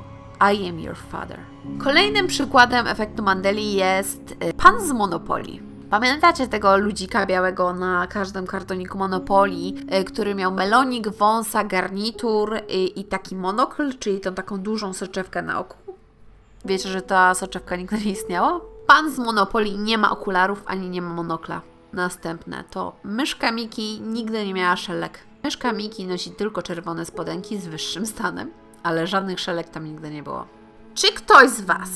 I 0.55 0.69
am 0.69 0.81
your 0.81 0.97
father. 0.97 1.39
Kolejnym 1.85 2.27
przykładem 2.27 2.87
efektu 2.87 3.23
Mandeli 3.23 3.73
jest 3.73 4.37
y, 4.45 4.53
pan 4.55 4.81
z 4.81 4.93
Monopoly. 4.93 5.73
Pamiętacie 5.91 6.49
tego 6.49 6.77
ludzika 6.77 7.27
białego 7.27 7.73
na 7.73 8.07
każdym 8.07 8.47
kartoniku 8.47 8.99
Monopoly, 8.99 9.73
y, 10.01 10.05
który 10.05 10.35
miał 10.35 10.53
melonik, 10.53 11.09
wąsa, 11.09 11.65
garnitur 11.65 12.55
y, 12.55 12.61
i 12.73 13.05
taki 13.05 13.37
monokl, 13.37 13.99
czyli 13.99 14.21
tą 14.21 14.35
taką 14.35 14.59
dużą 14.59 14.93
soczewkę 14.93 15.43
na 15.43 15.59
oku? 15.59 15.77
Wiecie, 16.65 16.89
że 16.89 17.03
ta 17.03 17.35
soczewka 17.35 17.77
nigdy 17.77 17.99
nie 17.99 18.11
istniała? 18.11 18.61
Pan 18.87 19.11
z 19.11 19.19
Monopoly 19.19 19.79
nie 19.79 19.99
ma 19.99 20.11
okularów 20.11 20.63
ani 20.67 20.91
nie 20.91 21.03
ma 21.03 21.15
monokla. 21.15 21.61
Następne 21.93 22.65
to 22.71 22.93
myszka 23.05 23.53
Miki 23.53 24.01
nigdy 24.01 24.47
nie 24.47 24.55
miała 24.55 24.77
szelek. 24.77 25.19
Myszka 25.45 25.73
Miki 25.73 26.07
nosi 26.07 26.31
tylko 26.31 26.63
czerwone 26.63 27.05
spodenki 27.05 27.59
z 27.59 27.67
wyższym 27.67 28.07
stanem, 28.07 28.51
ale 28.83 29.07
żadnych 29.07 29.41
szelek 29.41 29.69
tam 29.69 29.85
nigdy 29.85 30.11
nie 30.11 30.23
było. 30.23 30.47
Czy 30.95 31.13
ktoś 31.13 31.51
z 31.51 31.61
Was 31.61 31.89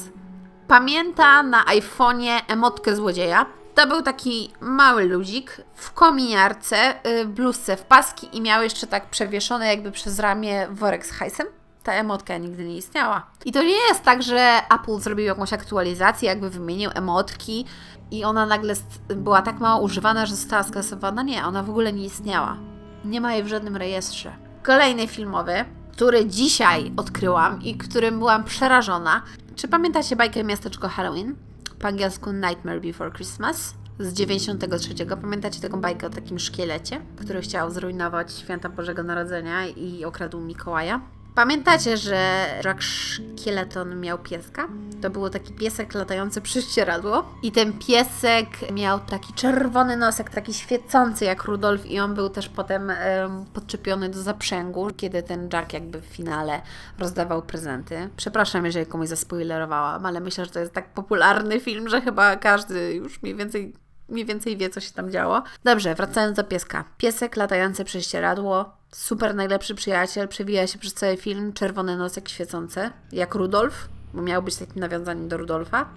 pamięta 0.68 1.42
na 1.42 1.64
iPhone'ie 1.64 2.40
emotkę 2.48 2.96
złodzieja? 2.96 3.46
To 3.74 3.86
był 3.86 4.02
taki 4.02 4.52
mały 4.60 5.04
ludzik 5.04 5.60
w 5.74 5.92
kominiarce, 5.92 6.94
yy, 7.04 7.24
bluzce 7.24 7.76
w 7.76 7.82
paski 7.82 8.28
i 8.32 8.40
miał 8.40 8.62
jeszcze 8.62 8.86
tak 8.86 9.10
przewieszone 9.10 9.66
jakby 9.66 9.92
przez 9.92 10.18
ramię 10.18 10.66
worek 10.70 11.06
z 11.06 11.10
hajsem 11.10 11.46
ta 11.86 11.92
emotka 11.92 12.38
nigdy 12.38 12.64
nie 12.64 12.76
istniała. 12.76 13.26
I 13.44 13.52
to 13.52 13.62
nie 13.62 13.88
jest 13.88 14.02
tak, 14.02 14.22
że 14.22 14.60
Apple 14.74 14.98
zrobił 14.98 15.26
jakąś 15.26 15.52
aktualizację, 15.52 16.28
jakby 16.28 16.50
wymienił 16.50 16.90
emotki 16.94 17.64
i 18.10 18.24
ona 18.24 18.46
nagle 18.46 18.74
była 19.08 19.42
tak 19.42 19.60
mało 19.60 19.82
używana, 19.82 20.26
że 20.26 20.36
została 20.36 20.62
skasowana. 20.62 21.22
Nie, 21.22 21.44
ona 21.44 21.62
w 21.62 21.70
ogóle 21.70 21.92
nie 21.92 22.04
istniała. 22.04 22.56
Nie 23.04 23.20
ma 23.20 23.32
jej 23.32 23.44
w 23.44 23.48
żadnym 23.48 23.76
rejestrze. 23.76 24.32
Kolejny 24.62 25.08
filmowy, 25.08 25.64
który 25.96 26.26
dzisiaj 26.26 26.92
odkryłam 26.96 27.62
i 27.62 27.74
którym 27.74 28.18
byłam 28.18 28.44
przerażona. 28.44 29.22
Czy 29.54 29.68
pamiętacie 29.68 30.16
bajkę 30.16 30.44
Miasteczko 30.44 30.88
Halloween? 30.88 31.34
Po 31.78 31.88
angielsku 31.88 32.32
Nightmare 32.32 32.80
Before 32.80 33.10
Christmas 33.10 33.74
z 33.98 34.12
93. 34.12 35.06
Pamiętacie 35.22 35.60
taką 35.60 35.80
bajkę 35.80 36.06
o 36.06 36.10
takim 36.10 36.38
szkielecie, 36.38 37.00
który 37.16 37.40
chciał 37.40 37.70
zrujnować 37.70 38.32
święta 38.32 38.68
Bożego 38.68 39.02
Narodzenia 39.02 39.66
i 39.66 40.04
okradł 40.04 40.40
Mikołaja? 40.40 41.00
Pamiętacie, 41.36 41.96
że 41.96 42.46
Jack 42.64 42.82
Szkieleton 42.82 44.00
miał 44.00 44.18
pieska? 44.18 44.68
To 45.02 45.10
był 45.10 45.30
taki 45.30 45.52
piesek 45.52 45.94
latający 45.94 46.40
przy 46.40 46.62
ścieradło 46.62 47.34
i 47.42 47.52
ten 47.52 47.72
piesek 47.72 48.46
miał 48.72 49.00
taki 49.00 49.32
czerwony 49.32 49.96
nosek, 49.96 50.30
taki 50.30 50.54
świecący 50.54 51.24
jak 51.24 51.44
Rudolf 51.44 51.86
i 51.86 52.00
on 52.00 52.14
był 52.14 52.28
też 52.28 52.48
potem 52.48 52.92
um, 53.20 53.44
podczepiony 53.54 54.08
do 54.08 54.22
zaprzęgu, 54.22 54.88
kiedy 54.96 55.22
ten 55.22 55.48
Jack 55.52 55.72
jakby 55.72 56.00
w 56.00 56.04
finale 56.04 56.62
rozdawał 56.98 57.42
prezenty. 57.42 58.08
Przepraszam, 58.16 58.64
jeżeli 58.64 58.86
komuś 58.86 59.08
zaspoilerowałam, 59.08 60.06
ale 60.06 60.20
myślę, 60.20 60.44
że 60.44 60.50
to 60.50 60.60
jest 60.60 60.72
tak 60.72 60.88
popularny 60.92 61.60
film, 61.60 61.88
że 61.88 62.00
chyba 62.00 62.36
każdy 62.36 62.94
już 62.94 63.22
mniej 63.22 63.34
więcej 63.34 63.74
mniej 64.08 64.24
więcej 64.24 64.56
wie, 64.56 64.70
co 64.70 64.80
się 64.80 64.92
tam 64.92 65.10
działo. 65.10 65.42
Dobrze, 65.64 65.94
wracając 65.94 66.36
do 66.36 66.44
pieska. 66.44 66.84
Piesek 66.98 67.36
latający 67.36 67.84
przez 67.84 68.04
ścieradło, 68.04 68.72
super 68.92 69.34
najlepszy 69.34 69.74
przyjaciel, 69.74 70.28
przewija 70.28 70.66
się 70.66 70.78
przez 70.78 70.94
cały 70.94 71.16
film, 71.16 71.52
czerwony 71.52 71.96
nosek 71.96 72.28
świecący, 72.28 72.90
jak 73.12 73.34
Rudolf, 73.34 73.88
bo 74.14 74.22
miał 74.22 74.42
być 74.42 74.56
takim 74.56 74.80
nawiązaniem 74.80 75.28
do 75.28 75.36
Rudolfa. 75.36 75.88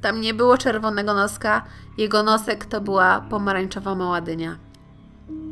Tam 0.00 0.20
nie 0.20 0.34
było 0.34 0.58
czerwonego 0.58 1.14
noska, 1.14 1.64
jego 1.98 2.22
nosek 2.22 2.64
to 2.64 2.80
była 2.80 3.20
pomarańczowa 3.20 3.94
mała 3.94 4.20
dynia. 4.20 4.56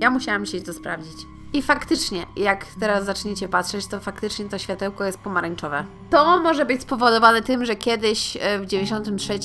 Ja 0.00 0.10
musiałam 0.10 0.46
się 0.46 0.60
to 0.60 0.72
sprawdzić. 0.72 1.37
I 1.52 1.62
faktycznie, 1.62 2.26
jak 2.36 2.66
teraz 2.80 3.04
zaczniecie 3.04 3.48
patrzeć, 3.48 3.86
to 3.86 4.00
faktycznie 4.00 4.44
to 4.44 4.58
światełko 4.58 5.04
jest 5.04 5.18
pomarańczowe. 5.18 5.84
To 6.10 6.42
może 6.42 6.66
być 6.66 6.82
spowodowane 6.82 7.42
tym, 7.42 7.64
że 7.64 7.76
kiedyś 7.76 8.36
e, 8.40 8.58
w 8.58 8.66
93, 8.66 9.38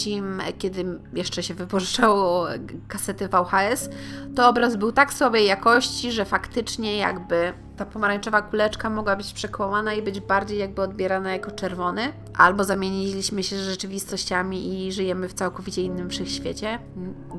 kiedy 0.58 0.86
jeszcze 1.14 1.44
się 1.44 1.54
wypożyczało 1.54 2.48
kasety 2.88 3.28
VHS, 3.28 3.90
to 4.36 4.50
obraz 4.50 4.76
był 4.76 4.92
tak 4.92 5.14
słabej 5.14 5.46
jakości, 5.46 6.12
że 6.12 6.26
faktycznie 6.26 6.98
jakby 6.98 7.54
ta 7.78 7.86
pomarańczowa 7.86 8.42
kuleczka 8.42 8.90
mogła 8.90 9.16
być 9.16 9.34
przekłamana 9.34 9.94
i 9.94 10.02
być 10.02 10.20
bardziej 10.20 10.60
jakby 10.60 10.82
odbierana 10.82 11.32
jako 11.32 11.52
czerwony, 11.52 12.14
albo 12.38 12.64
zamieniliśmy 12.64 13.44
się 13.44 13.58
z 13.58 13.70
rzeczywistościami 13.70 14.88
i 14.88 14.92
żyjemy 14.92 15.30
w 15.30 15.34
całkowicie 15.34 15.82
innym 15.82 16.10
wszechświecie, 16.10 16.80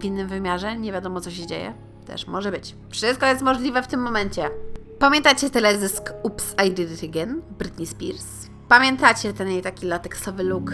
w 0.00 0.04
innym 0.04 0.28
wymiarze, 0.28 0.78
nie 0.78 0.92
wiadomo 0.92 1.20
co 1.20 1.30
się 1.30 1.46
dzieje. 1.46 1.93
Też 2.06 2.26
może 2.26 2.50
być. 2.50 2.76
Wszystko 2.90 3.26
jest 3.26 3.42
możliwe 3.42 3.82
w 3.82 3.86
tym 3.86 4.00
momencie. 4.00 4.50
Pamiętacie 4.98 5.50
teledysk 5.50 6.12
Oops, 6.22 6.54
I 6.66 6.70
Did 6.70 7.02
It 7.02 7.10
Again? 7.10 7.42
Britney 7.58 7.86
Spears? 7.86 8.26
Pamiętacie 8.68 9.32
ten 9.32 9.48
jej 9.48 9.62
taki 9.62 9.86
lateksowy 9.86 10.42
look? 10.42 10.72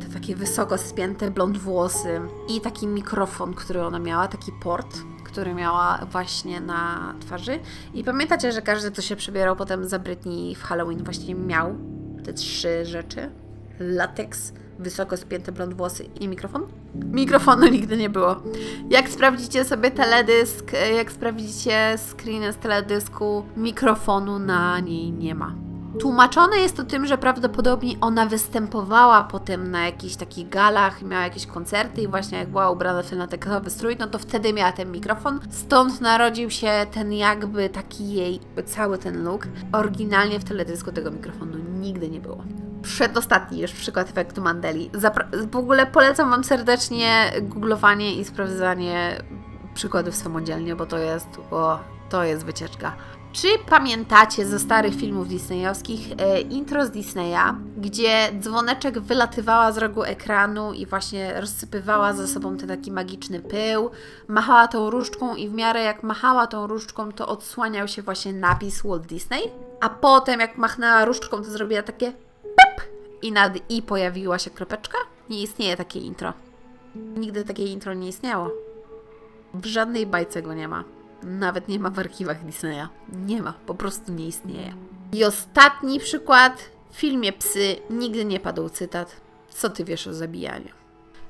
Te 0.00 0.14
takie 0.14 0.36
wysoko 0.36 0.78
spięte 0.78 1.30
blond 1.30 1.58
włosy 1.58 2.20
i 2.48 2.60
taki 2.60 2.86
mikrofon, 2.86 3.54
który 3.54 3.82
ona 3.82 3.98
miała, 3.98 4.28
taki 4.28 4.52
port, 4.62 4.96
który 5.24 5.54
miała 5.54 6.06
właśnie 6.12 6.60
na 6.60 7.14
twarzy. 7.20 7.58
I 7.94 8.04
pamiętacie, 8.04 8.52
że 8.52 8.62
każdy, 8.62 8.90
kto 8.90 9.02
się 9.02 9.16
przebierał 9.16 9.56
potem 9.56 9.88
za 9.88 9.98
Britney 9.98 10.54
w 10.54 10.62
Halloween 10.62 11.04
właśnie 11.04 11.34
miał 11.34 11.74
te 12.24 12.32
trzy 12.32 12.84
rzeczy? 12.84 13.30
Lateks, 13.78 14.52
wysoko 14.78 15.16
spięte 15.16 15.52
blond 15.52 15.74
włosy 15.74 16.04
i 16.20 16.28
mikrofon? 16.28 16.66
Mikrofonu 16.94 17.68
nigdy 17.76 17.96
nie 17.96 18.10
było. 18.10 18.36
Jak 18.90 19.08
sprawdzicie 19.08 19.64
sobie 19.64 19.90
teledysk, 19.90 20.72
jak 20.96 21.12
sprawdzicie 21.12 21.98
screen 22.10 22.52
z 22.52 22.56
teledysku, 22.56 23.44
mikrofonu 23.56 24.38
na 24.38 24.80
niej 24.80 25.12
nie 25.12 25.34
ma. 25.34 25.66
Tłumaczone 26.00 26.58
jest 26.58 26.76
to 26.76 26.84
tym, 26.84 27.06
że 27.06 27.18
prawdopodobnie 27.18 27.94
ona 28.00 28.26
występowała 28.26 29.24
potem 29.24 29.70
na 29.70 29.86
jakichś 29.86 30.16
takich 30.16 30.48
galach, 30.48 31.02
miała 31.02 31.22
jakieś 31.22 31.46
koncerty 31.46 32.02
i 32.02 32.08
właśnie 32.08 32.38
jak 32.38 32.48
była 32.48 32.70
ubrana 32.70 33.02
w 33.02 33.10
ten 33.10 33.18
lateksowy 33.18 33.70
strój, 33.70 33.96
no 33.98 34.06
to 34.06 34.18
wtedy 34.18 34.52
miała 34.52 34.72
ten 34.72 34.92
mikrofon. 34.92 35.40
Stąd 35.50 36.00
narodził 36.00 36.50
się 36.50 36.86
ten 36.92 37.12
jakby 37.12 37.68
taki 37.68 38.12
jej, 38.12 38.40
cały 38.66 38.98
ten 38.98 39.24
look. 39.24 39.48
Oryginalnie 39.72 40.40
w 40.40 40.44
teledysku 40.44 40.92
tego 40.92 41.10
mikrofonu 41.10 41.58
nigdy 41.80 42.10
nie 42.10 42.20
było 42.20 42.65
przedostatni 42.86 43.60
już 43.60 43.72
przykład 43.72 44.10
efektu 44.10 44.42
Mandeli. 44.42 44.90
Zapra- 44.90 45.50
w 45.50 45.56
ogóle 45.56 45.86
polecam 45.86 46.30
Wam 46.30 46.44
serdecznie 46.44 47.32
googlowanie 47.42 48.14
i 48.14 48.24
sprawdzanie 48.24 49.22
przykładów 49.74 50.14
samodzielnie, 50.14 50.76
bo 50.76 50.86
to 50.86 50.98
jest, 50.98 51.28
bo 51.50 51.78
to 52.08 52.24
jest 52.24 52.44
wycieczka. 52.44 52.92
Czy 53.32 53.48
pamiętacie 53.70 54.46
ze 54.46 54.58
starych 54.58 54.94
filmów 54.94 55.28
disneyowskich 55.28 56.12
e, 56.18 56.40
intro 56.40 56.86
z 56.86 56.90
Disneya, 56.90 57.54
gdzie 57.76 58.32
dzwoneczek 58.40 58.98
wylatywała 58.98 59.72
z 59.72 59.78
rogu 59.78 60.02
ekranu 60.04 60.72
i 60.72 60.86
właśnie 60.86 61.40
rozsypywała 61.40 62.12
ze 62.12 62.28
sobą 62.28 62.56
ten 62.56 62.68
taki 62.68 62.92
magiczny 62.92 63.40
pył, 63.40 63.90
machała 64.28 64.68
tą 64.68 64.90
różdżką 64.90 65.34
i 65.34 65.48
w 65.48 65.52
miarę 65.52 65.82
jak 65.82 66.02
machała 66.02 66.46
tą 66.46 66.66
różdżką, 66.66 67.12
to 67.12 67.28
odsłaniał 67.28 67.88
się 67.88 68.02
właśnie 68.02 68.32
napis 68.32 68.82
Walt 68.82 69.06
Disney, 69.06 69.42
a 69.80 69.88
potem 69.88 70.40
jak 70.40 70.58
machnęła 70.58 71.04
różdżką, 71.04 71.36
to 71.36 71.44
zrobiła 71.44 71.82
takie 71.82 72.12
i 73.22 73.32
nad 73.32 73.70
i 73.70 73.82
pojawiła 73.82 74.38
się 74.38 74.50
kropeczka? 74.50 74.98
Nie 75.30 75.42
istnieje 75.42 75.76
takie 75.76 76.00
intro. 76.00 76.32
Nigdy 76.94 77.44
takie 77.44 77.64
intro 77.64 77.94
nie 77.94 78.08
istniało. 78.08 78.50
W 79.54 79.66
żadnej 79.66 80.06
bajce 80.06 80.42
go 80.42 80.54
nie 80.54 80.68
ma. 80.68 80.84
Nawet 81.22 81.68
nie 81.68 81.78
ma 81.78 81.90
w 81.90 81.98
archiwach 81.98 82.44
Disneya. 82.44 82.88
Nie 83.26 83.42
ma, 83.42 83.52
po 83.66 83.74
prostu 83.74 84.12
nie 84.12 84.26
istnieje. 84.26 84.74
I 85.12 85.24
ostatni 85.24 86.00
przykład. 86.00 86.70
W 86.90 86.96
filmie 86.96 87.32
Psy 87.32 87.76
nigdy 87.90 88.24
nie 88.24 88.40
padł 88.40 88.68
cytat. 88.68 89.16
Co 89.48 89.70
ty 89.70 89.84
wiesz 89.84 90.06
o 90.06 90.14
zabijaniu? 90.14 90.68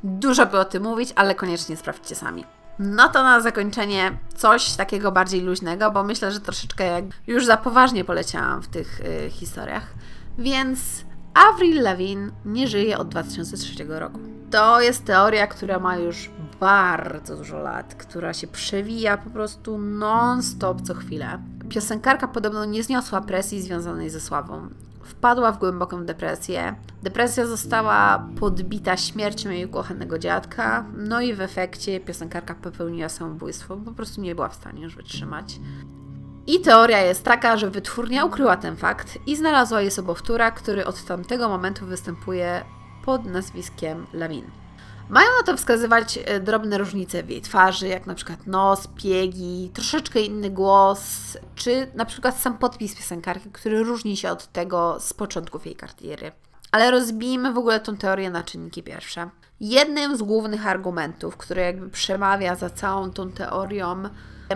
Dużo 0.04 0.46
by 0.46 0.58
o 0.58 0.64
tym 0.64 0.82
mówić, 0.82 1.12
ale 1.16 1.34
koniecznie 1.34 1.76
sprawdźcie 1.76 2.14
sami. 2.14 2.44
No 2.78 3.08
to 3.08 3.22
na 3.22 3.40
zakończenie 3.40 4.18
coś 4.36 4.72
takiego 4.72 5.12
bardziej 5.12 5.40
luźnego, 5.40 5.90
bo 5.90 6.02
myślę, 6.02 6.32
że 6.32 6.40
troszeczkę 6.40 6.84
już 7.26 7.46
za 7.46 7.56
poważnie 7.56 8.04
poleciałam 8.04 8.62
w 8.62 8.68
tych 8.68 9.00
y, 9.00 9.30
historiach. 9.30 9.94
Więc 10.38 11.05
Avril 11.36 11.82
Lavigne 11.82 12.30
nie 12.44 12.68
żyje 12.68 12.98
od 12.98 13.08
2003 13.08 13.84
roku. 13.88 14.18
To 14.50 14.80
jest 14.80 15.04
teoria, 15.04 15.46
która 15.46 15.78
ma 15.78 15.96
już 15.96 16.30
bardzo 16.60 17.36
dużo 17.36 17.58
lat, 17.58 17.94
która 17.94 18.34
się 18.34 18.46
przewija 18.46 19.18
po 19.18 19.30
prostu 19.30 19.78
non-stop 19.78 20.82
co 20.82 20.94
chwilę. 20.94 21.38
Piosenkarka 21.68 22.28
podobno 22.28 22.64
nie 22.64 22.82
zniosła 22.82 23.20
presji 23.20 23.62
związanej 23.62 24.10
ze 24.10 24.20
sławą. 24.20 24.68
wpadła 25.02 25.52
w 25.52 25.58
głęboką 25.58 26.04
depresję. 26.04 26.74
Depresja 27.02 27.46
została 27.46 28.26
podbita 28.40 28.96
śmiercią 28.96 29.50
jej 29.50 29.66
ukochanego 29.66 30.18
dziadka, 30.18 30.84
no 30.96 31.20
i 31.20 31.34
w 31.34 31.40
efekcie 31.40 32.00
piosenkarka 32.00 32.54
popełniła 32.54 33.08
samobójstwo, 33.08 33.76
po 33.76 33.92
prostu 33.92 34.20
nie 34.20 34.34
była 34.34 34.48
w 34.48 34.54
stanie 34.54 34.82
już 34.82 34.96
wytrzymać. 34.96 35.60
I 36.46 36.60
teoria 36.60 37.00
jest 37.00 37.24
taka, 37.24 37.56
że 37.56 37.70
wytwórnia 37.70 38.24
ukryła 38.24 38.56
ten 38.56 38.76
fakt 38.76 39.18
i 39.26 39.36
znalazła 39.36 39.80
jej 39.80 39.90
sobowtóra, 39.90 40.50
który 40.50 40.84
od 40.86 41.04
tamtego 41.04 41.48
momentu 41.48 41.86
występuje 41.86 42.64
pod 43.04 43.24
nazwiskiem 43.24 44.06
Lamin. 44.12 44.50
Mają 45.08 45.26
na 45.40 45.46
to 45.46 45.56
wskazywać 45.56 46.18
e, 46.24 46.40
drobne 46.40 46.78
różnice 46.78 47.22
w 47.22 47.30
jej 47.30 47.42
twarzy, 47.42 47.88
jak 47.88 48.06
na 48.06 48.14
przykład 48.14 48.46
nos, 48.46 48.88
piegi, 49.02 49.70
troszeczkę 49.74 50.20
inny 50.20 50.50
głos, 50.50 51.36
czy 51.54 51.90
na 51.94 52.04
przykład 52.04 52.40
sam 52.40 52.58
podpis 52.58 52.96
piosenkarki, 52.96 53.50
który 53.50 53.82
różni 53.82 54.16
się 54.16 54.30
od 54.30 54.52
tego 54.52 55.00
z 55.00 55.12
początków 55.12 55.66
jej 55.66 55.76
kariery. 55.76 56.32
Ale 56.72 56.90
rozbijmy 56.90 57.52
w 57.52 57.58
ogóle 57.58 57.80
tą 57.80 57.96
teorię 57.96 58.30
na 58.30 58.42
czynniki 58.42 58.82
pierwsze. 58.82 59.30
Jednym 59.60 60.16
z 60.16 60.22
głównych 60.22 60.66
argumentów, 60.66 61.36
który 61.36 61.60
jakby 61.60 61.90
przemawia 61.90 62.54
za 62.54 62.70
całą 62.70 63.10
tą 63.10 63.32
teorią, 63.32 64.02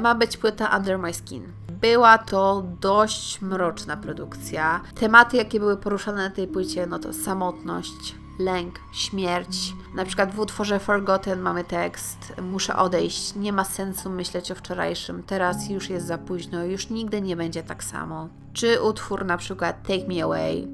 ma 0.01 0.15
być 0.15 0.37
płyta 0.37 0.77
Under 0.77 0.99
My 0.99 1.15
Skin. 1.15 1.53
Była 1.81 2.19
to 2.19 2.65
dość 2.81 3.41
mroczna 3.41 3.97
produkcja. 3.97 4.81
Tematy, 4.95 5.37
jakie 5.37 5.61
były 5.61 5.77
poruszane 5.77 6.29
na 6.29 6.35
tej 6.35 6.49
płycie, 6.49 6.87
no 6.87 6.99
to 6.99 7.13
samotność, 7.13 8.15
lęk, 8.39 8.81
śmierć. 8.93 9.75
Na 9.95 10.05
przykład 10.05 10.35
w 10.35 10.41
utworze 10.41 10.79
Forgotten 10.79 11.41
mamy 11.41 11.65
tekst: 11.65 12.33
Muszę 12.43 12.77
odejść, 12.77 13.35
nie 13.37 13.53
ma 13.53 13.65
sensu 13.65 14.11
myśleć 14.11 14.53
o 14.53 14.55
wczorajszym, 14.55 15.23
teraz 15.23 15.71
już 15.71 15.91
jest 15.91 16.07
za 16.07 16.19
późno, 16.19 16.65
już 16.65 16.91
nigdy 16.91 17.21
nie 17.21 17.37
będzie 17.37 17.63
tak 17.63 17.85
samo. 17.85 18.29
Czy 18.53 18.83
utwór 18.83 19.25
na 19.25 19.37
przykład 19.37 19.83
Take 19.83 20.09
Me 20.09 20.25
Away, 20.25 20.69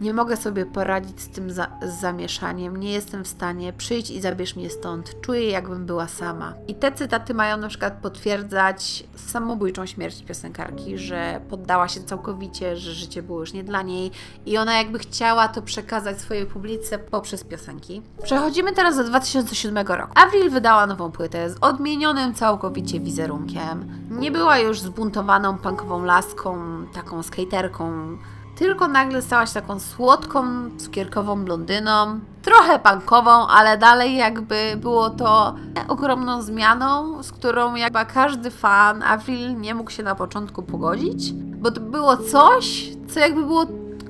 nie 0.00 0.14
mogę 0.14 0.36
sobie 0.36 0.66
poradzić 0.66 1.20
z 1.20 1.28
tym 1.28 1.50
za 1.50 1.66
z 1.82 2.00
zamieszaniem, 2.00 2.76
nie 2.76 2.92
jestem 2.92 3.24
w 3.24 3.28
stanie, 3.28 3.72
przyjdź 3.72 4.10
i 4.10 4.20
zabierz 4.20 4.56
mnie 4.56 4.70
stąd, 4.70 5.20
czuję 5.20 5.50
jakbym 5.50 5.86
była 5.86 6.08
sama. 6.08 6.54
I 6.68 6.74
te 6.74 6.92
cytaty 6.92 7.34
mają 7.34 7.56
na 7.56 7.68
przykład 7.68 7.92
potwierdzać 8.02 9.04
samobójczą 9.16 9.86
śmierć 9.86 10.22
piosenkarki, 10.22 10.98
że 10.98 11.40
poddała 11.50 11.88
się 11.88 12.00
całkowicie, 12.00 12.76
że 12.76 12.92
życie 12.92 13.22
było 13.22 13.40
już 13.40 13.52
nie 13.52 13.64
dla 13.64 13.82
niej 13.82 14.10
i 14.46 14.58
ona 14.58 14.78
jakby 14.78 14.98
chciała 14.98 15.48
to 15.48 15.62
przekazać 15.62 16.20
swojej 16.20 16.46
publice 16.46 16.98
poprzez 16.98 17.44
piosenki. 17.44 18.02
Przechodzimy 18.22 18.72
teraz 18.72 18.96
do 18.96 19.04
2007 19.04 19.86
roku. 19.86 20.12
Avril 20.14 20.50
wydała 20.50 20.86
nową 20.86 21.12
płytę 21.12 21.50
z 21.50 21.56
odmienionym 21.60 22.34
całkowicie 22.34 23.00
wizerunkiem. 23.00 24.06
Nie 24.10 24.30
była 24.30 24.58
już 24.58 24.80
zbuntowaną 24.80 25.58
punkową 25.58 26.04
laską, 26.04 26.58
taką 26.92 27.22
skaterką, 27.22 28.16
tylko 28.60 28.88
nagle 28.88 29.22
stała 29.22 29.46
się 29.46 29.54
taką 29.54 29.80
słodką, 29.80 30.42
cukierkową 30.78 31.44
blondyną, 31.44 32.20
trochę 32.42 32.78
punkową, 32.78 33.30
ale 33.30 33.78
dalej 33.78 34.16
jakby 34.16 34.72
było 34.76 35.10
to 35.10 35.54
ogromną 35.88 36.42
zmianą, 36.42 37.22
z 37.22 37.32
którą 37.32 37.74
jakby 37.74 37.98
każdy 38.14 38.50
fan 38.50 39.02
Avril 39.02 39.60
nie 39.60 39.74
mógł 39.74 39.90
się 39.90 40.02
na 40.02 40.14
początku 40.14 40.62
pogodzić, 40.62 41.32
bo 41.32 41.70
to 41.70 41.80
było 41.80 42.16
coś, 42.16 42.90
co 43.08 43.20
jakby 43.20 43.44
było 43.44 43.66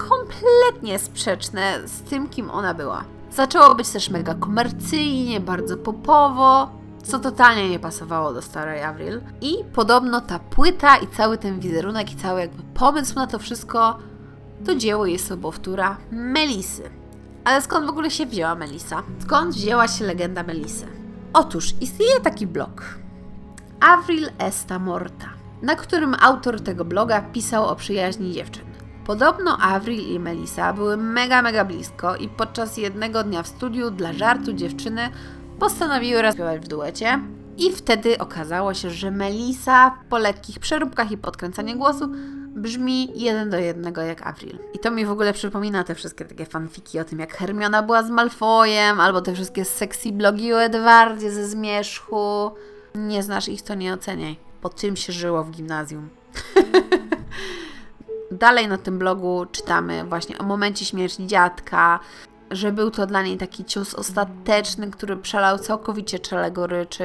kompletnie 0.09 0.99
sprzeczne 0.99 1.89
z 1.89 2.03
tym, 2.03 2.29
kim 2.29 2.51
ona 2.51 2.75
była. 2.75 3.05
Zaczęło 3.33 3.75
być 3.75 3.89
też 3.89 4.11
mega 4.11 4.35
komercyjnie, 4.35 5.41
bardzo 5.41 5.77
popowo, 5.77 6.71
co 7.03 7.19
totalnie 7.19 7.71
nie 7.71 7.79
pasowało 7.79 8.33
do 8.33 8.43
starej 8.43 8.83
Avril. 8.83 9.21
I 9.41 9.55
podobno 9.75 10.21
ta 10.21 10.39
płyta 10.39 10.97
i 10.97 11.07
cały 11.07 11.39
ten 11.39 11.61
wizerunek 11.61 12.13
i 12.13 12.17
cały 12.17 12.41
jakby 12.41 12.63
pomysł 12.75 13.15
na 13.15 13.27
to 13.27 13.39
wszystko 13.39 14.10
to 14.67 14.75
dzieło 14.75 15.07
jest 15.07 15.27
sobowtóra 15.27 15.97
Melisy. 16.11 16.91
Ale 17.45 17.63
skąd 17.63 17.87
w 17.87 17.89
ogóle 17.89 18.11
się 18.11 18.27
wzięła 18.27 18.55
Melisa? 18.55 19.03
Skąd 19.23 19.55
wzięła 19.55 19.89
się 19.89 20.05
legenda 20.05 20.43
Melisy? 20.43 20.87
Otóż 21.33 21.75
istnieje 21.81 22.21
taki 22.21 22.47
blog 22.47 22.99
Avril 23.81 24.31
Esta 24.39 24.79
Morta, 24.79 25.27
na 25.63 25.77
którym 25.77 26.17
autor 26.21 26.61
tego 26.61 26.85
bloga 26.85 27.21
pisał 27.21 27.69
o 27.69 27.77
przyjaźni 27.77 28.33
dziewczyn. 28.33 28.65
Podobno 29.07 29.59
Avril 29.59 30.01
i 30.15 30.19
Melisa 30.19 30.73
były 30.73 30.97
mega, 30.97 31.43
mega 31.43 31.65
blisko 31.65 32.17
i 32.17 32.29
podczas 32.29 32.77
jednego 32.77 33.25
dnia 33.25 33.43
w 33.43 33.49
studiu 33.49 33.91
dla 33.91 34.13
żartu 34.13 34.53
dziewczyny 34.53 35.09
postanowiły 35.59 36.23
rozpiewać 36.23 36.61
w 36.61 36.69
duecie. 36.69 37.21
I 37.59 37.73
wtedy 37.73 38.19
okazało 38.19 38.75
się, 38.75 38.91
że 38.91 39.11
Melisa 39.11 39.95
po 40.09 40.19
lekkich 40.19 40.59
przeróbkach 40.59 41.11
i 41.11 41.19
podkręcaniu 41.19 41.77
głosu 41.77 42.09
brzmi 42.57 43.21
jeden 43.21 43.51
do 43.51 43.59
jednego 43.59 44.01
jak 44.01 44.27
Avril. 44.27 44.59
I 44.75 44.79
to 44.79 44.91
mi 44.91 45.07
w 45.07 45.11
ogóle 45.11 45.33
przypomina 45.33 45.85
te 45.85 45.95
wszystkie 45.95 46.25
takie 46.25 46.47
fanfiki 46.47 47.01
o 47.01 47.05
tym, 47.05 47.19
jak 47.19 47.37
Hermiona 47.37 47.83
była 47.83 48.03
z 48.03 48.11
Malfoyem, 48.11 49.01
albo 49.01 49.21
te 49.21 49.35
wszystkie 49.35 49.65
sexy 49.65 50.13
blogi 50.13 50.53
o 50.53 50.63
Edwardzie 50.63 51.33
ze 51.33 51.47
Zmierzchu. 51.49 52.51
Nie 52.95 53.23
znasz 53.23 53.49
ich, 53.49 53.63
to 53.63 53.75
nie 53.75 53.95
oceniaj. 53.95 54.37
Po 54.61 54.69
tym 54.69 54.97
się 54.97 55.13
żyło 55.13 55.45
w 55.45 55.51
gimnazjum. 55.51 56.09
Dalej 58.31 58.69
na 58.69 58.79
tym 58.79 58.99
blogu 58.99 59.47
czytamy 59.53 60.05
właśnie 60.05 60.39
o 60.39 60.45
momencie 60.45 60.85
śmierci 60.85 61.27
dziadka, 61.27 62.01
że 62.51 62.73
był 62.73 62.91
to 62.91 63.07
dla 63.07 63.23
niej 63.23 63.39
taki 63.39 63.65
cios 63.65 63.95
ostateczny, 63.95 64.91
który 64.91 65.17
przelał 65.17 65.59
całkowicie 65.59 66.19
czele 66.19 66.51
goryczy, 66.51 67.05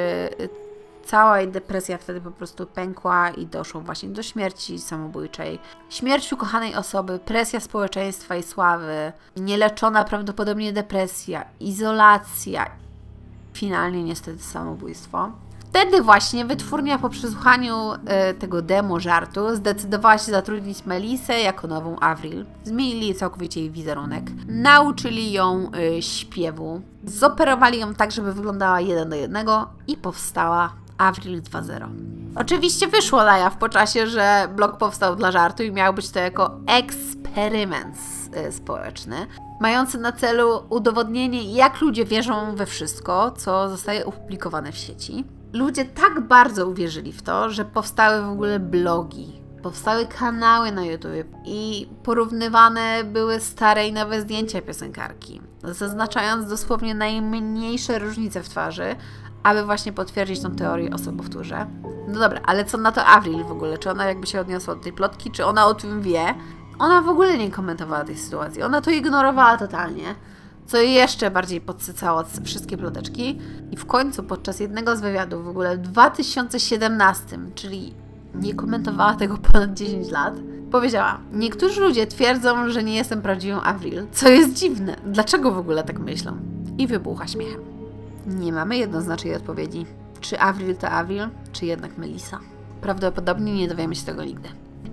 cała 1.06 1.40
jej 1.40 1.52
depresja 1.52 1.98
wtedy 1.98 2.22
po 2.22 2.32
prostu 2.32 2.66
pękła 2.66 3.30
i 3.30 3.46
doszło 3.46 3.82
właśnie 3.82 4.10
do 4.10 4.24
śmierci 4.24 4.80
samobójczej. 4.80 5.60
Śmierć 5.90 6.34
ukochanej 6.34 6.76
osoby, 6.76 7.20
presja 7.20 7.60
społeczeństwa 7.60 8.36
i 8.36 8.44
sławy, 8.44 9.12
nieleczona 9.38 10.04
prawdopodobnie 10.04 10.74
depresja, 10.74 11.46
izolacja, 11.60 12.72
finalnie 13.54 14.04
niestety 14.04 14.44
samobójstwo. 14.44 15.32
Wtedy 15.76 16.02
właśnie 16.02 16.46
wytwórnia 16.46 16.98
po 16.98 17.10
przesłuchaniu 17.10 17.94
y, 17.94 17.98
tego 18.34 18.62
demo 18.62 19.00
żartu 19.00 19.56
zdecydowała 19.56 20.18
się 20.18 20.32
zatrudnić 20.32 20.86
Melisę 20.86 21.40
jako 21.42 21.68
nową 21.68 22.00
Avril. 22.00 22.46
Zmienili 22.64 23.16
całkowicie 23.16 23.60
jej 23.60 23.72
wizerunek. 23.72 24.24
Nauczyli 24.48 25.32
ją 25.32 25.72
y, 25.98 26.02
śpiewu. 26.02 26.82
Zoperowali 27.06 27.80
ją 27.80 27.94
tak, 27.94 28.12
żeby 28.12 28.34
wyglądała 28.34 28.82
jeden 28.82 29.10
do 29.10 29.16
jednego 29.16 29.70
i 29.88 29.98
powstała 29.98 30.74
Avril 30.98 31.42
2.0. 31.42 31.90
Oczywiście 32.36 32.88
wyszło 32.88 33.24
na 33.24 33.38
jaw 33.38 33.58
po 33.58 33.70
czasie, 33.70 34.08
że 34.08 34.48
blog 34.56 34.78
powstał 34.78 35.16
dla 35.16 35.32
żartu 35.32 35.64
i 35.64 35.72
miał 35.72 35.94
być 35.94 36.10
to 36.10 36.20
jako 36.20 36.52
eksperyment 36.68 37.98
y, 38.48 38.52
społeczny, 38.52 39.16
mający 39.62 39.98
na 39.98 40.12
celu 40.12 40.64
udowodnienie, 40.70 41.54
jak 41.54 41.82
ludzie 41.82 42.06
wierzą 42.06 42.56
we 42.56 42.66
wszystko, 42.66 43.32
co 43.32 43.70
zostaje 43.70 44.06
opublikowane 44.06 44.72
w 44.72 44.78
sieci. 44.78 45.26
Ludzie 45.54 45.86
tak 45.86 46.22
bardzo 46.28 46.68
uwierzyli 46.68 47.14
w 47.14 47.22
to, 47.22 47.50
że 47.50 47.66
powstały 47.66 48.22
w 48.22 48.30
ogóle 48.30 48.60
blogi, 48.60 49.42
powstały 49.64 50.06
kanały 50.06 50.72
na 50.72 50.86
YouTube 50.86 51.28
i 51.46 51.90
porównywane 52.04 53.04
były 53.04 53.40
stare 53.40 53.88
i 53.88 53.94
nowe 53.94 54.22
zdjęcia 54.22 54.62
piosenkarki, 54.62 55.42
zaznaczając 55.64 56.50
dosłownie 56.50 56.96
najmniejsze 56.96 58.00
różnice 58.00 58.44
w 58.44 58.50
twarzy, 58.50 58.96
aby 59.46 59.66
właśnie 59.66 59.94
potwierdzić 59.94 60.42
tą 60.42 60.52
teorię 60.52 60.90
o 60.94 60.98
sobowtórze. 60.98 61.66
No 62.08 62.20
dobra, 62.20 62.42
ale 62.46 62.66
co 62.66 62.78
na 62.78 62.92
to 62.92 63.06
Avril 63.06 63.44
w 63.44 63.52
ogóle? 63.52 63.78
Czy 63.78 63.90
ona 63.90 64.06
jakby 64.06 64.28
się 64.28 64.42
odniosła 64.42 64.76
do 64.76 64.82
tej 64.82 64.94
plotki? 64.94 65.32
Czy 65.32 65.46
ona 65.46 65.66
o 65.66 65.74
tym 65.74 66.02
wie? 66.02 66.36
Ona 66.80 67.02
w 67.02 67.10
ogóle 67.10 67.38
nie 67.38 67.52
komentowała 67.52 68.04
tej 68.04 68.18
sytuacji. 68.18 68.64
Ona 68.64 68.82
to 68.82 68.92
ignorowała 68.92 69.58
totalnie. 69.58 70.16
Co 70.66 70.78
jeszcze 70.78 71.32
bardziej 71.32 71.62
podsycało 71.62 72.24
wszystkie 72.44 72.78
ploteczki. 72.78 73.40
I 73.72 73.78
w 73.78 73.86
końcu 73.86 74.24
podczas 74.24 74.60
jednego 74.60 74.96
z 74.96 75.02
wywiadów 75.02 75.46
w 75.46 75.48
ogóle 75.48 75.78
w 75.78 75.82
2017, 75.82 77.40
czyli 77.56 77.94
nie 78.36 78.54
komentowała 78.54 79.14
tego 79.14 79.38
ponad 79.38 79.74
10 79.74 80.12
lat, 80.12 80.34
powiedziała: 80.72 81.20
Niektórzy 81.34 81.82
ludzie 81.82 82.08
twierdzą, 82.08 82.70
że 82.70 82.84
nie 82.84 82.96
jestem 82.96 83.22
prawdziwą 83.22 83.62
Avril, 83.62 84.08
co 84.12 84.30
jest 84.30 84.54
dziwne. 84.54 84.96
Dlaczego 85.06 85.52
w 85.52 85.58
ogóle 85.58 85.84
tak 85.84 86.00
myślą? 86.00 86.38
I 86.78 86.88
wybucha 86.88 87.28
śmiechem. 87.28 87.75
Nie 88.28 88.54
mamy 88.54 88.78
jednoznacznej 88.78 89.36
odpowiedzi. 89.36 89.86
Czy 90.22 90.40
Avril 90.40 90.76
to 90.76 90.90
Avril, 90.90 91.28
czy 91.52 91.66
jednak 91.66 91.98
Melissa? 91.98 92.40
Prawdopodobnie 92.82 93.54
nie 93.54 93.68
dowiemy 93.68 93.96
się 93.96 94.06
tego 94.06 94.24
nigdy. 94.24 94.50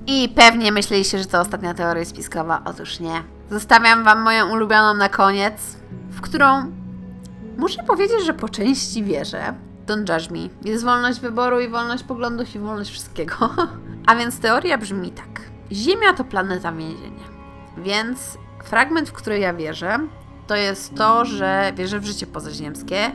I 0.07 0.29
pewnie 0.29 0.73
myśleliście, 0.73 1.19
że 1.19 1.25
to 1.25 1.41
ostatnia 1.41 1.75
teoria 1.75 2.05
spiskowa. 2.05 2.63
Otóż 2.65 3.01
nie. 3.01 3.23
Zostawiam 3.51 4.05
Wam 4.05 4.23
moją 4.23 4.53
ulubioną 4.53 4.95
na 4.95 5.09
koniec, 5.09 5.77
w 6.11 6.21
którą 6.21 6.73
muszę 7.59 7.83
powiedzieć, 7.83 8.25
że 8.27 8.35
po 8.35 8.49
części 8.49 9.05
wierzę. 9.05 9.55
Don't 9.87 10.13
judge 10.13 10.31
me. 10.31 10.71
Jest 10.71 10.85
wolność 10.85 11.21
wyboru 11.21 11.61
i 11.61 11.69
wolność 11.69 12.03
poglądów 12.03 12.55
i 12.55 12.59
wolność 12.59 12.91
wszystkiego. 12.91 13.35
A 14.07 14.17
więc 14.17 14.41
teoria 14.41 14.79
brzmi 14.79 15.11
tak. 15.11 15.41
Ziemia 15.73 16.13
to 16.15 16.25
planeta 16.25 16.73
więzienia. 16.73 17.25
Więc 17.79 18.39
fragment, 18.65 19.09
w 19.09 19.13
który 19.13 19.39
ja 19.39 19.55
wierzę, 19.55 19.99
to 20.47 20.57
jest 20.57 20.95
to, 20.95 21.25
że 21.25 21.73
wierzę 21.77 22.01
w 22.01 22.05
życie 22.05 22.27
pozaziemskie 22.27 23.11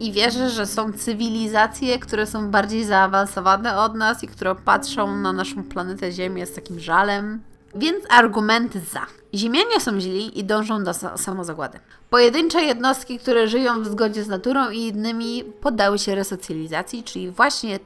i 0.00 0.12
wierzę, 0.12 0.50
że 0.50 0.66
są 0.66 0.92
cywilizacje, 0.92 1.98
które 1.98 2.26
są 2.26 2.50
bardziej 2.50 2.84
zaawansowane 2.84 3.78
od 3.78 3.94
nas 3.94 4.24
i 4.24 4.28
które 4.28 4.54
patrzą 4.54 5.16
na 5.16 5.32
naszą 5.32 5.64
planetę 5.64 6.12
Ziemię 6.12 6.46
z 6.46 6.54
takim 6.54 6.80
żalem. 6.80 7.42
Więc 7.74 8.04
argumenty 8.10 8.80
za. 8.80 9.06
Ziemianie 9.34 9.80
są 9.80 10.00
źli 10.00 10.38
i 10.38 10.44
dążą 10.44 10.84
do 10.84 10.90
sa- 10.90 11.18
samozagłady. 11.18 11.78
Pojedyncze 12.10 12.62
jednostki, 12.62 13.18
które 13.18 13.48
żyją 13.48 13.82
w 13.82 13.86
zgodzie 13.86 14.24
z 14.24 14.28
naturą 14.28 14.70
i 14.70 14.78
innymi, 14.78 15.44
poddały 15.60 15.98
się 15.98 16.14
resocjalizacji, 16.14 17.02
czyli 17.02 17.30
właśnie 17.30 17.78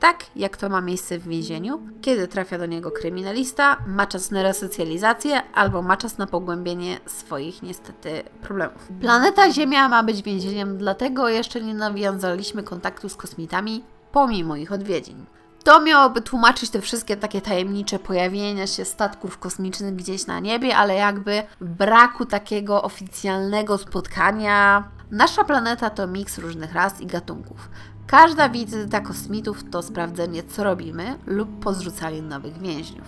tak, 0.00 0.24
jak 0.36 0.56
to 0.56 0.68
ma 0.68 0.80
miejsce 0.80 1.18
w 1.18 1.28
więzieniu, 1.28 1.80
kiedy 2.02 2.28
trafia 2.28 2.58
do 2.58 2.66
niego 2.66 2.90
kryminalista, 2.90 3.76
ma 3.86 4.06
czas 4.06 4.30
na 4.30 4.42
resocjalizację 4.42 5.42
albo 5.54 5.82
ma 5.82 5.96
czas 5.96 6.18
na 6.18 6.26
pogłębienie 6.26 7.00
swoich 7.06 7.62
niestety 7.62 8.22
problemów. 8.42 8.88
Planeta 9.00 9.52
Ziemia 9.52 9.88
ma 9.88 10.02
być 10.02 10.22
więzieniem, 10.22 10.78
dlatego 10.78 11.28
jeszcze 11.28 11.60
nie 11.60 11.74
nawiązaliśmy 11.74 12.62
kontaktu 12.62 13.08
z 13.08 13.16
kosmitami 13.16 13.84
pomimo 14.12 14.56
ich 14.56 14.72
odwiedzin. 14.72 15.26
To 15.64 15.80
miałoby 15.80 16.20
tłumaczyć 16.22 16.70
te 16.70 16.80
wszystkie 16.80 17.16
takie 17.16 17.40
tajemnicze 17.40 17.98
pojawienia 17.98 18.66
się 18.66 18.84
statków 18.84 19.38
kosmicznych 19.38 19.96
gdzieś 19.96 20.26
na 20.26 20.40
niebie, 20.40 20.76
ale 20.76 20.94
jakby 20.94 21.42
braku 21.60 22.26
takiego 22.26 22.82
oficjalnego 22.82 23.78
spotkania. 23.78 24.84
Nasza 25.10 25.44
planeta 25.44 25.90
to 25.90 26.06
miks 26.06 26.38
różnych 26.38 26.74
ras 26.74 27.00
i 27.00 27.06
gatunków. 27.06 27.68
Każda 28.10 28.48
wizyta 28.48 29.00
kosmitów 29.00 29.70
to 29.70 29.82
sprawdzenie, 29.82 30.42
co 30.42 30.64
robimy 30.64 31.18
lub 31.26 31.60
pozrzucanie 31.60 32.22
nowych 32.22 32.58
więźniów. 32.58 33.06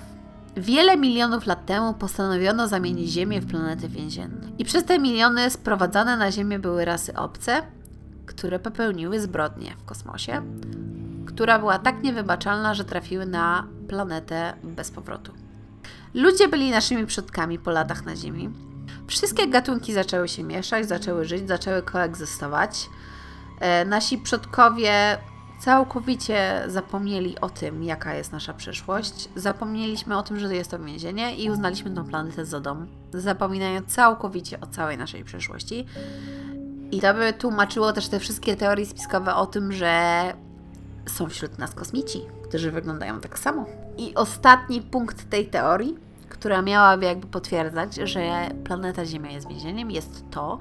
Wiele 0.57 0.97
milionów 0.97 1.47
lat 1.47 1.67
temu 1.67 1.95
postanowiono 1.95 2.69
zamienić 2.69 3.11
Ziemię 3.11 3.41
w 3.41 3.47
planetę 3.47 3.89
więzienną. 3.89 4.49
I 4.59 4.65
przez 4.65 4.85
te 4.85 4.99
miliony 4.99 5.51
sprowadzane 5.51 6.17
na 6.17 6.33
Ziemię 6.33 6.59
były 6.59 6.85
rasy 6.85 7.15
obce, 7.15 7.63
które 8.27 8.59
popełniły 8.59 9.21
zbrodnie 9.21 9.77
w 9.79 9.85
kosmosie, 9.85 10.43
która 11.27 11.59
była 11.59 11.79
tak 11.79 12.03
niewybaczalna, 12.03 12.75
że 12.75 12.85
trafiły 12.85 13.27
na 13.27 13.67
planetę 13.89 14.53
bez 14.63 14.91
powrotu. 14.91 15.33
Ludzie 16.15 16.49
byli 16.49 16.71
naszymi 16.71 17.07
przodkami 17.07 17.59
po 17.59 17.71
latach 17.71 18.05
na 18.05 18.17
Ziemi. 18.17 18.51
Wszystkie 19.07 19.49
gatunki 19.49 19.93
zaczęły 19.93 20.29
się 20.29 20.45
mieszać, 20.45 20.89
zaczęły 20.89 21.25
żyć, 21.25 21.49
zaczęły 21.49 21.83
koegzystować. 21.83 22.89
E, 23.61 23.85
nasi 23.85 24.19
przodkowie 24.19 25.19
całkowicie 25.61 26.65
zapomnieli 26.67 27.41
o 27.41 27.51
tym, 27.51 27.83
jaka 27.83 28.15
jest 28.15 28.33
nasza 28.33 28.55
przyszłość. 28.55 29.29
Zapomnieliśmy 29.37 30.19
o 30.19 30.23
tym, 30.23 30.39
że 30.39 30.55
jest 30.55 30.71
to 30.71 30.79
więzienie 30.79 31.37
i 31.37 31.51
uznaliśmy 31.51 31.91
tę 31.91 32.05
planetę 32.05 32.45
za 32.45 32.61
dom, 32.61 32.87
zapominając 33.13 33.95
całkowicie 33.95 34.61
o 34.61 34.67
całej 34.67 34.99
naszej 34.99 35.25
przyszłości. 35.25 35.87
I 36.91 37.01
to 37.01 37.15
by 37.15 37.33
tłumaczyło 37.33 37.93
też 37.93 38.09
te 38.09 38.19
wszystkie 38.19 38.57
teorie 38.57 38.87
spiskowe 38.87 39.35
o 39.35 39.47
tym, 39.47 39.73
że 39.73 40.23
są 41.07 41.29
wśród 41.29 41.59
nas 41.59 41.75
kosmici, 41.75 42.21
którzy 42.49 42.71
wyglądają 42.71 43.21
tak 43.21 43.39
samo. 43.39 43.67
I 43.99 44.15
ostatni 44.15 44.83
punkt 44.83 45.31
tej 45.31 45.47
teorii, 45.47 45.97
która 46.29 46.63
miałaby 46.63 47.07
jakby 47.07 47.27
potwierdzać, 47.27 47.95
że 47.95 48.49
planeta 48.65 49.07
Ziemia 49.07 49.31
jest 49.31 49.49
więzieniem, 49.49 49.91
jest 49.91 50.25
to, 50.31 50.59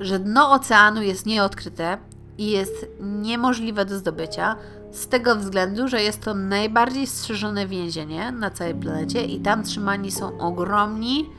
że 0.00 0.18
dno 0.18 0.52
oceanu 0.52 1.02
jest 1.02 1.26
nieodkryte 1.26 1.98
i 2.42 2.50
jest 2.50 2.86
niemożliwe 3.00 3.84
do 3.84 3.98
zdobycia, 3.98 4.56
z 4.92 5.08
tego 5.08 5.36
względu, 5.36 5.88
że 5.88 6.02
jest 6.02 6.20
to 6.20 6.34
najbardziej 6.34 7.06
strzeżone 7.06 7.66
więzienie 7.66 8.32
na 8.32 8.50
całej 8.50 8.74
planecie 8.74 9.24
i 9.24 9.40
tam 9.40 9.62
trzymani 9.62 10.10
są 10.10 10.38
ogromni, 10.38 11.30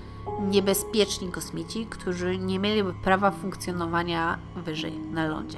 niebezpieczni 0.49 1.31
kosmici, 1.31 1.87
którzy 1.89 2.37
nie 2.37 2.59
mieliby 2.59 2.93
prawa 3.03 3.31
funkcjonowania 3.31 4.37
wyżej 4.55 4.99
na 4.99 5.27
lądzie. 5.27 5.57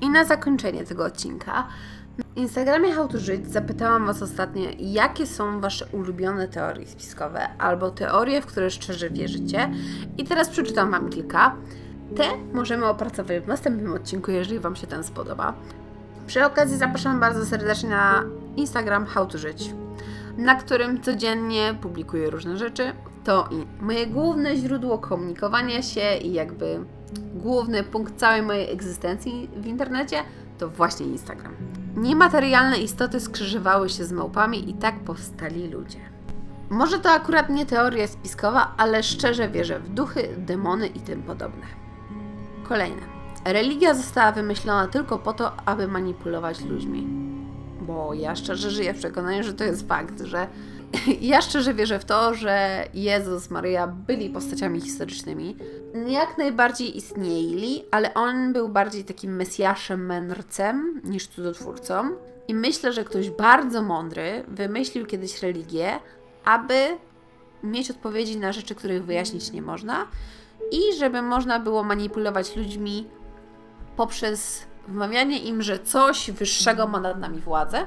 I 0.00 0.08
na 0.08 0.24
zakończenie 0.24 0.84
tego 0.84 1.04
odcinka 1.04 1.66
na 2.18 2.24
Instagramie 2.36 2.92
How 2.92 3.08
to 3.08 3.18
Żyć 3.18 3.52
zapytałam 3.52 4.06
Was 4.06 4.22
ostatnio, 4.22 4.68
jakie 4.78 5.26
są 5.26 5.60
Wasze 5.60 5.86
ulubione 5.92 6.48
teorie 6.48 6.86
spiskowe 6.86 7.48
albo 7.58 7.90
teorie, 7.90 8.42
w 8.42 8.46
które 8.46 8.70
szczerze 8.70 9.10
wierzycie. 9.10 9.70
I 10.18 10.24
teraz 10.24 10.48
przeczytam 10.48 10.90
Wam 10.90 11.10
kilka. 11.10 11.56
Te 12.16 12.24
możemy 12.52 12.86
opracować 12.86 13.42
w 13.42 13.48
następnym 13.48 13.92
odcinku, 13.92 14.30
jeżeli 14.30 14.58
Wam 14.58 14.76
się 14.76 14.86
ten 14.86 15.04
spodoba. 15.04 15.54
Przy 16.26 16.44
okazji 16.44 16.76
zapraszam 16.76 17.20
bardzo 17.20 17.46
serdecznie 17.46 17.88
na 17.88 18.24
Instagram 18.56 19.06
How 19.06 19.26
to 19.26 19.38
Żyć, 19.38 19.74
na 20.36 20.54
którym 20.54 21.02
codziennie 21.02 21.74
publikuję 21.80 22.30
różne 22.30 22.56
rzeczy. 22.56 22.92
To 23.24 23.48
i 23.50 23.84
moje 23.84 24.06
główne 24.06 24.56
źródło 24.56 24.98
komunikowania 24.98 25.82
się 25.82 26.16
i 26.16 26.32
jakby 26.32 26.80
główny 27.34 27.82
punkt 27.82 28.16
całej 28.16 28.42
mojej 28.42 28.72
egzystencji 28.72 29.50
w 29.56 29.66
internecie 29.66 30.22
to 30.58 30.68
właśnie 30.68 31.06
Instagram. 31.06 31.52
Niematerialne 31.96 32.78
istoty 32.78 33.20
skrzyżowały 33.20 33.88
się 33.88 34.04
z 34.04 34.12
małpami 34.12 34.70
i 34.70 34.74
tak 34.74 35.00
powstali 35.00 35.68
ludzie. 35.68 35.98
Może 36.70 36.98
to 36.98 37.10
akurat 37.10 37.48
nie 37.48 37.66
teoria 37.66 38.06
spiskowa, 38.06 38.74
ale 38.76 39.02
szczerze 39.02 39.48
wierzę 39.48 39.80
w 39.80 39.88
duchy, 39.88 40.28
demony 40.38 40.86
i 40.86 41.00
tym 41.00 41.22
podobne. 41.22 41.85
Kolejne. 42.68 43.02
Religia 43.44 43.94
została 43.94 44.32
wymyślona 44.32 44.88
tylko 44.88 45.18
po 45.18 45.32
to, 45.32 45.56
aby 45.56 45.88
manipulować 45.88 46.60
ludźmi. 46.60 47.06
Bo 47.80 48.14
ja 48.14 48.36
szczerze 48.36 48.70
żyję 48.70 48.94
w 48.94 48.98
przekonaniu, 48.98 49.44
że 49.44 49.54
to 49.54 49.64
jest 49.64 49.88
fakt, 49.88 50.20
że 50.20 50.46
ja 51.20 51.42
szczerze 51.42 51.74
wierzę 51.74 51.98
w 51.98 52.04
to, 52.04 52.34
że 52.34 52.84
Jezus, 52.94 53.50
Maryja 53.50 53.86
byli 53.86 54.30
postaciami 54.30 54.80
historycznymi. 54.80 55.56
Jak 56.06 56.38
najbardziej 56.38 56.96
istnieli, 56.96 57.84
ale 57.90 58.14
on 58.14 58.52
był 58.52 58.68
bardziej 58.68 59.04
takim 59.04 59.36
mesjaszem, 59.36 60.06
mędrcem 60.06 61.00
niż 61.04 61.26
cudotwórcą. 61.26 62.10
I 62.48 62.54
myślę, 62.54 62.92
że 62.92 63.04
ktoś 63.04 63.30
bardzo 63.30 63.82
mądry 63.82 64.44
wymyślił 64.48 65.06
kiedyś 65.06 65.42
religię, 65.42 66.00
aby 66.44 66.74
mieć 67.62 67.90
odpowiedzi 67.90 68.36
na 68.36 68.52
rzeczy, 68.52 68.74
których 68.74 69.04
wyjaśnić 69.04 69.52
nie 69.52 69.62
można 69.62 70.06
i 70.70 70.98
żeby 70.98 71.22
można 71.22 71.60
było 71.60 71.82
manipulować 71.82 72.56
ludźmi 72.56 73.06
poprzez 73.96 74.66
wmawianie 74.88 75.38
im, 75.38 75.62
że 75.62 75.78
coś 75.78 76.30
wyższego 76.30 76.86
ma 76.86 77.00
nad 77.00 77.18
nami 77.18 77.40
władzę, 77.40 77.86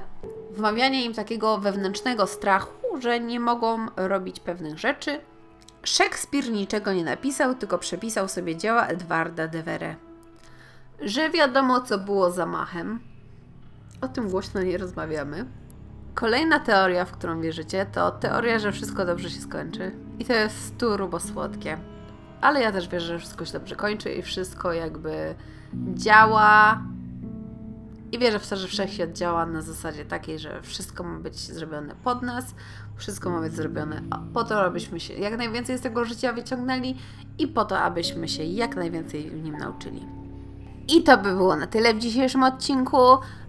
wmawianie 0.52 1.06
im 1.06 1.14
takiego 1.14 1.58
wewnętrznego 1.58 2.28
strachu, 2.28 3.00
że 3.00 3.20
nie 3.20 3.40
mogą 3.40 3.86
robić 3.96 4.40
pewnych 4.40 4.80
rzeczy. 4.80 5.22
Szekspir 5.84 6.52
niczego 6.52 6.94
nie 6.94 7.04
napisał, 7.04 7.56
tylko 7.56 7.78
przepisał 7.78 8.28
sobie 8.28 8.56
dzieła 8.56 8.88
Edwarda 8.88 9.48
de 9.48 9.64
Vere. 9.64 9.96
Że 11.02 11.30
wiadomo, 11.30 11.82
co 11.82 11.98
było 11.98 12.32
zamachem. 12.32 13.00
O 14.02 14.08
tym 14.08 14.30
głośno 14.30 14.64
nie 14.64 14.78
rozmawiamy. 14.78 15.46
Kolejna 16.16 16.60
teoria, 16.60 17.06
w 17.06 17.12
którą 17.12 17.42
wierzycie, 17.42 17.86
to 17.86 18.12
teoria, 18.12 18.60
że 18.60 18.72
wszystko 18.72 19.06
dobrze 19.06 19.30
się 19.30 19.42
skończy. 19.42 19.92
I 20.20 20.26
to 20.26 20.34
jest 20.34 20.78
turbo 20.78 21.20
słodkie. 21.20 21.78
Ale 22.42 22.62
ja 22.62 22.72
też 22.72 22.88
wierzę, 22.88 23.06
że 23.08 23.20
wszystko 23.20 23.46
się 23.46 23.54
dobrze 23.54 23.76
kończy 23.76 24.14
i 24.14 24.22
wszystko 24.22 24.74
jakby 24.74 25.36
działa. 25.94 26.82
I 28.12 28.20
wierzę 28.20 28.40
w 28.40 28.50
to, 28.50 28.56
że 28.56 28.68
wszechświat 28.68 29.14
działa 29.14 29.46
na 29.46 29.62
zasadzie 29.62 30.06
takiej, 30.06 30.40
że 30.40 30.62
wszystko 30.62 31.04
ma 31.04 31.20
być 31.20 31.38
zrobione 31.38 31.96
pod 32.04 32.22
nas, 32.22 32.56
wszystko 32.96 33.30
ma 33.30 33.42
być 33.42 33.54
zrobione 33.54 34.02
po 34.34 34.44
to, 34.44 34.62
abyśmy 34.62 35.00
się 35.00 35.14
jak 35.14 35.38
najwięcej 35.38 35.78
z 35.78 35.82
tego 35.82 36.06
życia 36.06 36.34
wyciągnęli 36.34 36.96
i 37.38 37.48
po 37.48 37.66
to, 37.66 37.80
abyśmy 37.80 38.28
się 38.28 38.44
jak 38.44 38.76
najwięcej 38.76 39.30
w 39.30 39.44
nim 39.44 39.58
nauczyli. 39.58 40.19
I 40.96 41.04
to 41.04 41.18
by 41.18 41.36
było 41.36 41.56
na 41.56 41.68
tyle 41.68 41.94
w 41.94 42.00
dzisiejszym 42.00 42.44
odcinku. 42.44 42.98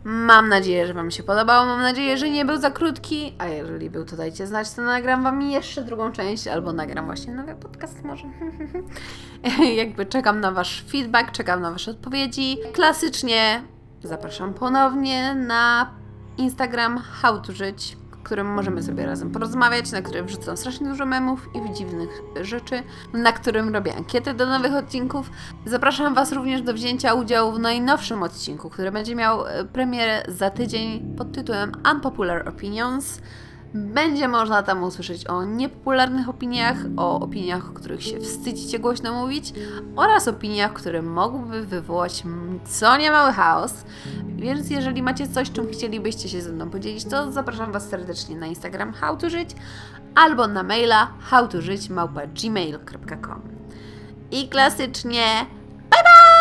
Mam 0.05 0.49
nadzieję, 0.49 0.87
że 0.87 0.95
Wam 0.95 1.11
się 1.11 1.23
podobało. 1.23 1.67
Mam 1.67 1.83
nadzieję, 1.83 2.19
że 2.19 2.31
nie 2.31 2.45
był 2.45 2.57
za 2.57 2.71
krótki. 2.71 3.35
A 3.39 3.47
jeżeli 3.47 3.91
był, 3.91 4.05
to 4.05 4.17
dajcie 4.17 4.47
znać, 4.47 4.71
to 4.71 4.83
nagram 4.83 5.23
Wam 5.23 5.43
jeszcze 5.43 5.85
drugą 5.85 6.13
część, 6.13 6.47
albo 6.47 6.73
nagram 6.73 7.07
właśnie 7.07 7.35
nowy 7.35 7.55
podcast 7.55 8.05
może. 8.05 8.25
Jakby 9.77 10.07
czekam 10.07 10.41
na 10.41 10.51
Wasz 10.51 10.85
feedback, 10.91 11.33
czekam 11.33 11.61
na 11.61 11.71
Wasze 11.71 11.91
odpowiedzi. 11.91 12.59
Klasycznie 12.73 13.63
zapraszam 14.03 14.55
ponownie 14.55 15.35
na 15.35 15.91
Instagram 16.39 16.99
How 16.99 17.41
to 17.41 17.53
Żyć, 17.53 17.97
którym 18.31 18.47
możemy 18.47 18.83
sobie 18.83 19.07
razem 19.07 19.31
porozmawiać, 19.31 19.93
na 19.93 20.03
którym 20.03 20.27
wrzucam 20.27 20.57
strasznie 20.57 20.89
dużo 20.89 21.07
memów 21.07 21.49
i 21.55 21.75
dziwnych 21.75 22.23
rzeczy, 22.41 22.83
na 23.13 23.33
którym 23.33 23.75
robię 23.75 23.97
ankiety 23.97 24.35
do 24.35 24.47
nowych 24.47 24.75
odcinków. 24.75 25.31
Zapraszam 25.65 26.15
Was 26.15 26.33
również 26.33 26.63
do 26.63 26.75
wzięcia 26.75 27.15
udziału 27.15 27.53
w 27.53 27.59
najnowszym 27.59 28.23
odcinku, 28.23 28.71
który 28.71 28.93
będzie 28.93 29.17
miał 29.17 29.47
e, 29.47 29.65
premierę 29.65 30.23
za 30.29 30.51
tydzień 30.51 31.15
pod 31.17 31.33
tytułem 31.33 31.73
Unpopular 31.93 32.49
Opinions. 32.49 33.21
Będzie 33.75 34.29
można 34.29 34.63
tam 34.63 34.83
usłyszeć 34.83 35.27
o 35.27 35.45
niepopularnych 35.45 36.29
opiniach, 36.29 36.77
o 36.97 37.21
opiniach, 37.21 37.71
o 37.71 37.73
których 37.73 38.03
się 38.03 38.21
wstydzicie 38.21 38.79
głośno 38.79 39.15
mówić 39.15 39.53
oraz 39.97 40.29
opiniach, 40.29 40.73
które 40.73 41.03
mogłyby 41.03 41.67
wywołać 41.67 42.23
co 42.65 42.97
niemały 42.97 43.33
chaos. 43.33 43.73
Więc 44.37 44.71
jeżeli 44.71 45.03
macie 45.03 45.29
coś, 45.29 45.51
czym 45.51 45.73
chcielibyście 45.73 46.29
się 46.29 46.43
ze 46.43 46.53
mną 46.53 46.71
podzielić, 46.71 47.05
to 47.05 47.33
zapraszam 47.33 47.73
Was 47.73 47.89
serdecznie 47.89 48.37
na 48.37 48.47
Instagram 48.47 48.93
How 48.93 49.17
to 49.17 49.31
Żyć 49.31 49.51
albo 50.15 50.47
na 50.47 50.63
maila 50.63 51.13
howtożyć@gmail.com. 51.21 53.43
I 54.31 54.49
klasycznie 54.49 55.47
bye 55.91 56.03
bye! 56.03 56.40